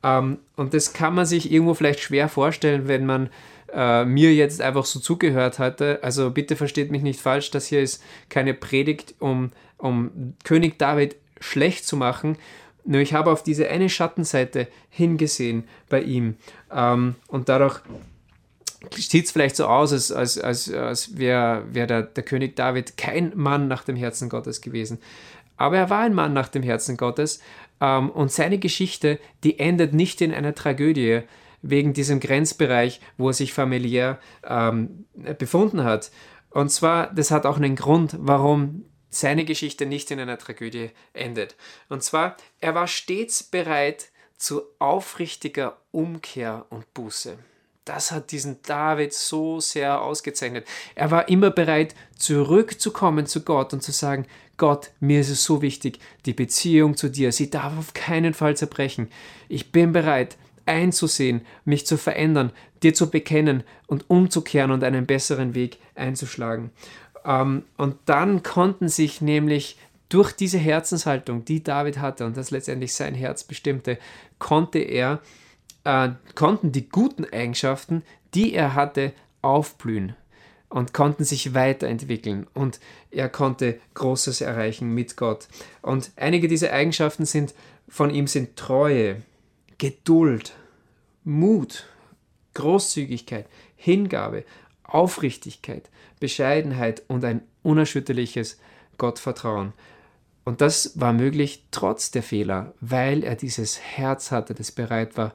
Ähm, 0.03 0.39
und 0.55 0.73
das 0.73 0.93
kann 0.93 1.15
man 1.15 1.25
sich 1.25 1.51
irgendwo 1.51 1.73
vielleicht 1.73 1.99
schwer 1.99 2.29
vorstellen, 2.29 2.87
wenn 2.87 3.05
man 3.05 3.29
äh, 3.73 4.05
mir 4.05 4.33
jetzt 4.33 4.61
einfach 4.61 4.85
so 4.85 4.99
zugehört 4.99 5.59
hatte. 5.59 5.99
Also 6.01 6.31
bitte 6.31 6.55
versteht 6.55 6.91
mich 6.91 7.01
nicht 7.01 7.19
falsch, 7.19 7.51
das 7.51 7.67
hier 7.67 7.81
ist 7.81 8.03
keine 8.29 8.53
Predigt, 8.53 9.15
um, 9.19 9.51
um 9.77 10.33
König 10.43 10.79
David 10.79 11.15
schlecht 11.39 11.85
zu 11.85 11.97
machen. 11.97 12.37
Nur 12.83 13.01
ich 13.01 13.13
habe 13.13 13.31
auf 13.31 13.43
diese 13.43 13.69
eine 13.69 13.89
Schattenseite 13.89 14.67
hingesehen 14.89 15.65
bei 15.89 16.01
ihm. 16.01 16.35
Ähm, 16.73 17.15
und 17.27 17.49
dadurch 17.49 17.79
sieht 18.95 19.25
es 19.25 19.31
vielleicht 19.31 19.55
so 19.55 19.65
aus, 19.65 19.91
als, 19.91 20.11
als, 20.11 20.39
als, 20.39 20.73
als 20.73 21.17
wäre 21.17 21.63
wär 21.71 21.87
der, 21.87 22.03
der 22.03 22.23
König 22.23 22.55
David 22.55 22.97
kein 22.97 23.33
Mann 23.35 23.67
nach 23.67 23.83
dem 23.83 23.95
Herzen 23.95 24.29
Gottes 24.29 24.61
gewesen. 24.61 24.99
Aber 25.57 25.77
er 25.77 25.89
war 25.89 25.99
ein 26.01 26.13
Mann 26.13 26.33
nach 26.33 26.49
dem 26.49 26.63
Herzen 26.63 26.97
Gottes 26.97 27.39
ähm, 27.79 28.09
und 28.09 28.31
seine 28.31 28.57
Geschichte, 28.57 29.19
die 29.43 29.59
endet 29.59 29.93
nicht 29.93 30.21
in 30.21 30.33
einer 30.33 30.55
Tragödie, 30.55 31.21
wegen 31.61 31.93
diesem 31.93 32.19
Grenzbereich, 32.19 33.01
wo 33.17 33.29
er 33.29 33.33
sich 33.33 33.53
familiär 33.53 34.19
ähm, 34.43 35.05
befunden 35.37 35.83
hat. 35.83 36.11
Und 36.49 36.69
zwar, 36.69 37.13
das 37.13 37.31
hat 37.31 37.45
auch 37.45 37.57
einen 37.57 37.75
Grund, 37.75 38.15
warum 38.19 38.85
seine 39.09 39.45
Geschichte 39.45 39.85
nicht 39.85 40.09
in 40.11 40.19
einer 40.19 40.37
Tragödie 40.37 40.91
endet. 41.13 41.55
Und 41.89 42.03
zwar, 42.03 42.37
er 42.59 42.75
war 42.75 42.87
stets 42.87 43.43
bereit 43.43 44.09
zu 44.37 44.63
aufrichtiger 44.79 45.77
Umkehr 45.91 46.65
und 46.69 46.91
Buße. 46.93 47.37
Das 47.85 48.11
hat 48.11 48.31
diesen 48.31 48.61
David 48.61 49.11
so 49.11 49.59
sehr 49.59 50.01
ausgezeichnet. 50.01 50.67
Er 50.93 51.09
war 51.09 51.29
immer 51.29 51.49
bereit, 51.49 51.95
zurückzukommen 52.15 53.25
zu 53.25 53.41
Gott 53.41 53.73
und 53.73 53.81
zu 53.81 53.91
sagen, 53.91 54.27
Gott, 54.57 54.91
mir 54.99 55.21
ist 55.21 55.29
es 55.29 55.43
so 55.43 55.63
wichtig, 55.63 55.99
die 56.27 56.33
Beziehung 56.33 56.95
zu 56.95 57.09
dir, 57.09 57.31
sie 57.31 57.49
darf 57.49 57.75
auf 57.77 57.93
keinen 57.95 58.35
Fall 58.35 58.55
zerbrechen. 58.55 59.09
Ich 59.49 59.71
bin 59.71 59.91
bereit, 59.91 60.37
einzusehen, 60.67 61.41
mich 61.65 61.87
zu 61.87 61.97
verändern, 61.97 62.51
dir 62.83 62.93
zu 62.93 63.09
bekennen 63.09 63.63
und 63.87 64.07
umzukehren 64.09 64.69
und 64.69 64.83
einen 64.83 65.07
besseren 65.07 65.55
Weg 65.55 65.79
einzuschlagen. 65.95 66.69
Ähm, 67.25 67.63
und 67.77 67.97
dann 68.05 68.43
konnten 68.43 68.89
sich 68.89 69.21
nämlich 69.21 69.77
durch 70.09 70.33
diese 70.33 70.57
Herzenshaltung, 70.57 71.45
die 71.45 71.63
David 71.63 71.97
hatte 71.99 72.25
und 72.25 72.37
das 72.37 72.51
letztendlich 72.51 72.93
sein 72.93 73.15
Herz 73.15 73.43
bestimmte, 73.43 73.97
konnte 74.39 74.79
er, 74.79 75.21
äh, 75.83 76.09
konnten 76.35 76.71
die 76.71 76.89
guten 76.89 77.25
Eigenschaften, 77.25 78.03
die 78.33 78.53
er 78.53 78.75
hatte, 78.75 79.13
aufblühen 79.41 80.15
und 80.69 80.93
konnten 80.93 81.25
sich 81.25 81.53
weiterentwickeln 81.53 82.47
und 82.53 82.79
er 83.11 83.27
konnte 83.27 83.79
Großes 83.93 84.41
erreichen 84.41 84.93
mit 84.93 85.17
Gott. 85.17 85.47
Und 85.81 86.11
einige 86.15 86.47
dieser 86.47 86.71
Eigenschaften 86.71 87.25
sind 87.25 87.53
von 87.89 88.09
ihm 88.09 88.27
sind 88.27 88.55
Treue, 88.55 89.21
Geduld, 89.77 90.53
Mut, 91.25 91.87
Großzügigkeit, 92.53 93.47
Hingabe, 93.75 94.45
Aufrichtigkeit, 94.83 95.89
Bescheidenheit 96.19 97.03
und 97.07 97.25
ein 97.25 97.41
unerschütterliches 97.63 98.59
Gottvertrauen. 98.97 99.73
Und 100.43 100.61
das 100.61 100.99
war 100.99 101.13
möglich 101.13 101.65
trotz 101.71 102.11
der 102.11 102.23
Fehler, 102.23 102.73
weil 102.79 103.23
er 103.23 103.35
dieses 103.35 103.79
Herz 103.79 104.31
hatte, 104.31 104.53
das 104.53 104.71
bereit 104.71 105.17
war, 105.17 105.33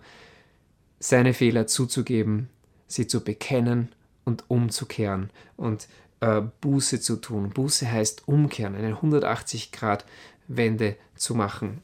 seine 0.99 1.35
Fehler 1.35 1.67
zuzugeben, 1.67 2.49
sie 2.87 3.07
zu 3.07 3.23
bekennen 3.23 3.91
und 4.25 4.45
umzukehren 4.49 5.31
und 5.57 5.89
äh, 6.21 6.43
Buße 6.61 7.01
zu 7.01 7.17
tun. 7.17 7.51
Buße 7.51 7.91
heißt 7.91 8.27
umkehren, 8.27 8.75
eine 8.75 8.97
180-Grad-Wende 8.97 10.97
zu 11.15 11.35
machen. 11.35 11.83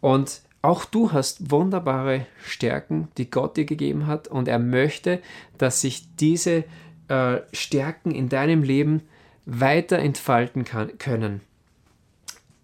Und 0.00 0.42
auch 0.62 0.84
du 0.84 1.12
hast 1.12 1.50
wunderbare 1.50 2.26
Stärken, 2.44 3.08
die 3.18 3.30
Gott 3.30 3.56
dir 3.56 3.64
gegeben 3.64 4.06
hat, 4.06 4.28
und 4.28 4.48
er 4.48 4.58
möchte, 4.58 5.20
dass 5.58 5.80
sich 5.80 6.08
diese 6.16 6.64
äh, 7.08 7.38
Stärken 7.52 8.10
in 8.10 8.28
deinem 8.28 8.62
Leben 8.62 9.02
weiter 9.44 9.98
entfalten 9.98 10.64
kann, 10.64 10.98
können. 10.98 11.40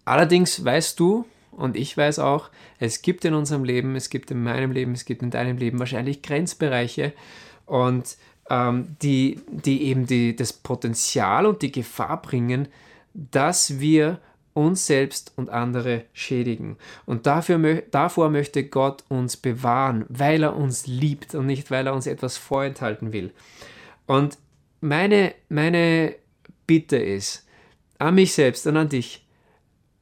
Allerdings 0.05 0.63
weißt 0.63 0.99
du, 0.99 1.25
und 1.57 1.77
ich 1.77 1.95
weiß 1.95 2.19
auch, 2.19 2.49
es 2.79 3.01
gibt 3.01 3.25
in 3.25 3.33
unserem 3.33 3.63
Leben, 3.63 3.95
es 3.95 4.09
gibt 4.09 4.31
in 4.31 4.43
meinem 4.43 4.71
Leben, 4.71 4.93
es 4.93 5.05
gibt 5.05 5.21
in 5.21 5.29
deinem 5.29 5.57
Leben 5.57 5.79
wahrscheinlich 5.79 6.21
Grenzbereiche 6.21 7.13
und 7.65 8.17
ähm, 8.49 8.95
die, 9.01 9.41
die 9.49 9.83
eben 9.83 10.05
die, 10.05 10.35
das 10.35 10.53
Potenzial 10.53 11.45
und 11.45 11.61
die 11.61 11.71
Gefahr 11.71 12.21
bringen, 12.21 12.67
dass 13.13 13.79
wir 13.79 14.19
uns 14.53 14.85
selbst 14.85 15.33
und 15.35 15.49
andere 15.49 16.03
schädigen. 16.13 16.77
Und 17.05 17.25
dafür, 17.25 17.83
davor 17.91 18.29
möchte 18.29 18.63
Gott 18.63 19.03
uns 19.09 19.37
bewahren, 19.37 20.05
weil 20.09 20.43
er 20.43 20.55
uns 20.55 20.85
liebt 20.85 21.33
und 21.35 21.47
nicht, 21.47 21.71
weil 21.71 21.87
er 21.87 21.93
uns 21.93 22.05
etwas 22.07 22.37
vorenthalten 22.37 23.13
will. 23.13 23.31
Und 24.05 24.37
meine, 24.81 25.33
meine 25.49 26.15
Bitte 26.67 26.97
ist 26.97 27.47
an 27.97 28.15
mich 28.15 28.33
selbst 28.33 28.67
und 28.67 28.77
an 28.77 28.89
dich, 28.89 29.22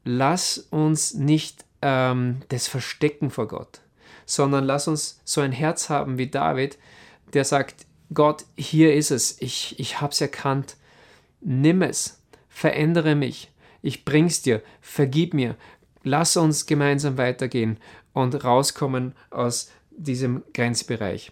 lass 0.03 0.57
uns 0.57 1.13
nicht 1.13 1.65
ähm, 1.81 2.41
das 2.49 2.67
verstecken 2.67 3.29
vor 3.29 3.47
Gott, 3.47 3.81
sondern 4.25 4.65
lass 4.65 4.87
uns 4.87 5.21
so 5.23 5.41
ein 5.41 5.51
Herz 5.51 5.89
haben 5.89 6.17
wie 6.17 6.27
David, 6.27 6.77
der 7.33 7.45
sagt, 7.45 7.85
Gott, 8.13 8.45
hier 8.57 8.93
ist 8.93 9.11
es, 9.11 9.41
ich, 9.41 9.79
ich 9.79 10.01
es 10.01 10.21
erkannt, 10.21 10.75
nimm 11.39 11.81
es, 11.81 12.21
verändere 12.49 13.15
mich, 13.15 13.51
ich 13.81 14.05
bring's 14.05 14.41
dir, 14.41 14.61
vergib 14.81 15.33
mir, 15.33 15.55
lass 16.03 16.35
uns 16.37 16.65
gemeinsam 16.65 17.17
weitergehen 17.17 17.77
und 18.13 18.43
rauskommen 18.43 19.13
aus 19.29 19.71
diesem 19.91 20.43
Grenzbereich. 20.53 21.31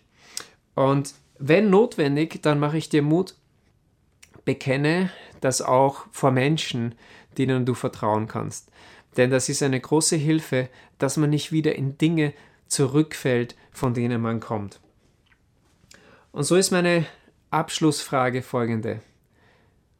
Und 0.75 1.13
wenn 1.37 1.69
notwendig, 1.69 2.41
dann 2.41 2.59
mache 2.59 2.77
ich 2.77 2.89
dir 2.89 3.01
Mut, 3.01 3.35
bekenne 4.45 5.11
das 5.41 5.61
auch 5.61 6.05
vor 6.11 6.31
Menschen, 6.31 6.95
denen 7.37 7.65
du 7.65 7.73
vertrauen 7.73 8.27
kannst. 8.27 8.71
Denn 9.17 9.29
das 9.29 9.49
ist 9.49 9.63
eine 9.63 9.79
große 9.79 10.15
Hilfe, 10.15 10.69
dass 10.97 11.17
man 11.17 11.29
nicht 11.29 11.51
wieder 11.51 11.75
in 11.75 11.97
Dinge 11.97 12.33
zurückfällt, 12.67 13.55
von 13.71 13.93
denen 13.93 14.21
man 14.21 14.39
kommt. 14.39 14.79
Und 16.31 16.43
so 16.43 16.55
ist 16.55 16.71
meine 16.71 17.05
Abschlussfrage 17.49 18.41
folgende. 18.41 19.01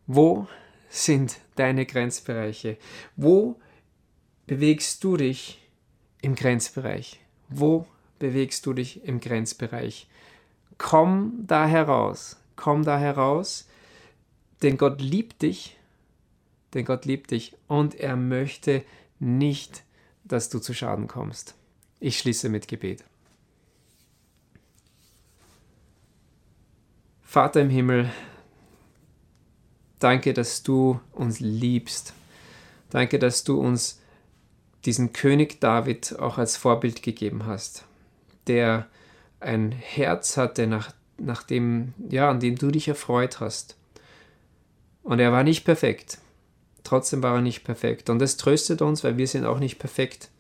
Wo 0.06 0.48
sind 0.90 1.38
deine 1.56 1.86
Grenzbereiche? 1.86 2.78
Wo 3.16 3.60
bewegst 4.46 5.04
du 5.04 5.18
dich 5.18 5.60
im 6.22 6.36
Grenzbereich? 6.36 7.20
Wo 7.48 7.88
bewegst 8.20 8.66
du 8.66 8.74
dich 8.74 9.04
im 9.06 9.20
Grenzbereich? 9.20 10.08
Komm 10.78 11.44
da 11.48 11.66
heraus, 11.68 12.38
komm 12.56 12.84
da 12.84 12.98
heraus, 13.00 13.68
denn 14.62 14.78
Gott 14.78 15.02
liebt 15.02 15.42
dich, 15.42 15.79
denn 16.74 16.86
Gott 16.86 17.06
liebt 17.06 17.32
dich 17.32 17.56
und 17.68 17.96
er 17.96 18.16
möchte 18.16 18.84
nicht, 19.20 19.84
dass 20.24 20.50
du 20.50 20.60
zu 20.60 20.74
Schaden 20.74 21.08
kommst. 21.08 21.56
Ich 22.00 22.20
schließe 22.20 22.50
mit 22.50 22.68
Gebet. 22.68 23.04
Vater 27.22 27.62
im 27.62 27.70
Himmel, 27.70 28.10
danke, 30.00 30.34
dass 30.34 30.64
du 30.64 31.00
uns 31.12 31.40
liebst. 31.40 32.14
Danke, 32.90 33.20
dass 33.20 33.44
du 33.44 33.60
uns 33.60 34.02
diesen 34.86 35.14
König 35.14 35.60
David 35.60 36.18
auch 36.18 36.38
als 36.38 36.58
Vorbild 36.58 37.04
gegeben 37.04 37.46
hast, 37.46 37.86
der 38.48 38.88
ein 39.40 39.72
Herz 39.72 40.38
hatte, 40.38 40.68
nach, 40.68 40.94
nach 41.18 41.44
dem, 41.44 41.94
ja, 42.10 42.30
an 42.30 42.40
dem 42.40 42.56
du 42.56 42.72
dich 42.72 42.88
erfreut 42.88 43.40
hast. 43.40 43.78
Und 45.04 45.20
er 45.20 45.32
war 45.32 45.44
nicht 45.44 45.66
perfekt. 45.66 46.18
Trotzdem 46.90 47.22
war 47.22 47.36
er 47.36 47.42
nicht 47.42 47.64
perfekt. 47.64 48.10
Und 48.10 48.20
es 48.20 48.36
tröstet 48.36 48.82
uns, 48.82 49.04
weil 49.04 49.16
wir 49.16 49.28
sind 49.28 49.46
auch 49.46 49.60
nicht 49.60 49.78
perfekt. 49.78 50.32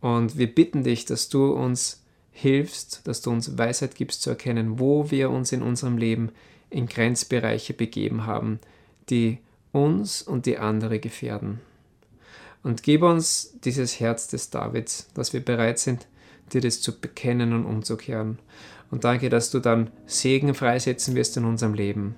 Und 0.00 0.38
wir 0.38 0.46
bitten 0.46 0.82
dich, 0.82 1.04
dass 1.04 1.28
du 1.28 1.52
uns 1.52 2.02
hilfst, 2.30 3.02
dass 3.04 3.20
du 3.20 3.30
uns 3.30 3.58
Weisheit 3.58 3.94
gibst 3.94 4.22
zu 4.22 4.30
erkennen, 4.30 4.78
wo 4.78 5.10
wir 5.10 5.28
uns 5.28 5.52
in 5.52 5.60
unserem 5.60 5.98
Leben 5.98 6.30
in 6.70 6.86
Grenzbereiche 6.86 7.74
begeben 7.74 8.24
haben, 8.24 8.60
die 9.10 9.40
uns 9.72 10.22
und 10.22 10.46
die 10.46 10.56
andere 10.56 10.98
gefährden. 11.00 11.60
Und 12.62 12.82
gib 12.82 13.02
uns 13.02 13.52
dieses 13.62 14.00
Herz 14.00 14.28
des 14.28 14.48
Davids, 14.48 15.10
dass 15.12 15.34
wir 15.34 15.44
bereit 15.44 15.78
sind, 15.78 16.06
dir 16.54 16.62
das 16.62 16.80
zu 16.80 16.98
bekennen 16.98 17.52
und 17.52 17.66
umzukehren. 17.66 18.38
Und 18.90 19.04
danke, 19.04 19.28
dass 19.28 19.50
du 19.50 19.58
dann 19.58 19.90
Segen 20.06 20.54
freisetzen 20.54 21.14
wirst 21.14 21.36
in 21.36 21.44
unserem 21.44 21.74
Leben. 21.74 22.14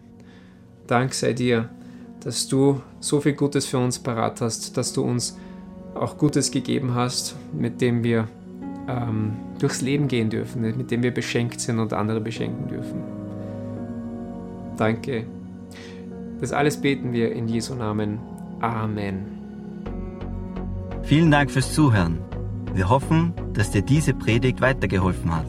Dank 0.86 1.14
sei 1.14 1.32
dir, 1.32 1.68
dass 2.24 2.48
du 2.48 2.80
so 3.00 3.20
viel 3.20 3.34
Gutes 3.34 3.66
für 3.66 3.78
uns 3.78 3.98
parat 3.98 4.40
hast, 4.40 4.76
dass 4.76 4.92
du 4.92 5.02
uns 5.02 5.38
auch 5.94 6.16
Gutes 6.16 6.50
gegeben 6.50 6.94
hast, 6.94 7.36
mit 7.52 7.80
dem 7.80 8.02
wir 8.02 8.28
ähm, 8.88 9.34
durchs 9.58 9.82
Leben 9.82 10.08
gehen 10.08 10.30
dürfen, 10.30 10.62
mit 10.62 10.90
dem 10.90 11.02
wir 11.02 11.12
beschenkt 11.12 11.60
sind 11.60 11.78
und 11.78 11.92
andere 11.92 12.20
beschenken 12.20 12.68
dürfen. 12.68 13.02
Danke. 14.76 15.26
Das 16.40 16.52
alles 16.52 16.80
beten 16.80 17.12
wir 17.12 17.32
in 17.32 17.46
Jesu 17.46 17.74
Namen. 17.74 18.18
Amen. 18.60 19.26
Vielen 21.02 21.30
Dank 21.30 21.50
fürs 21.50 21.72
Zuhören. 21.72 22.18
Wir 22.72 22.88
hoffen, 22.88 23.34
dass 23.52 23.70
dir 23.70 23.82
diese 23.82 24.14
Predigt 24.14 24.60
weitergeholfen 24.60 25.34
hat. 25.34 25.46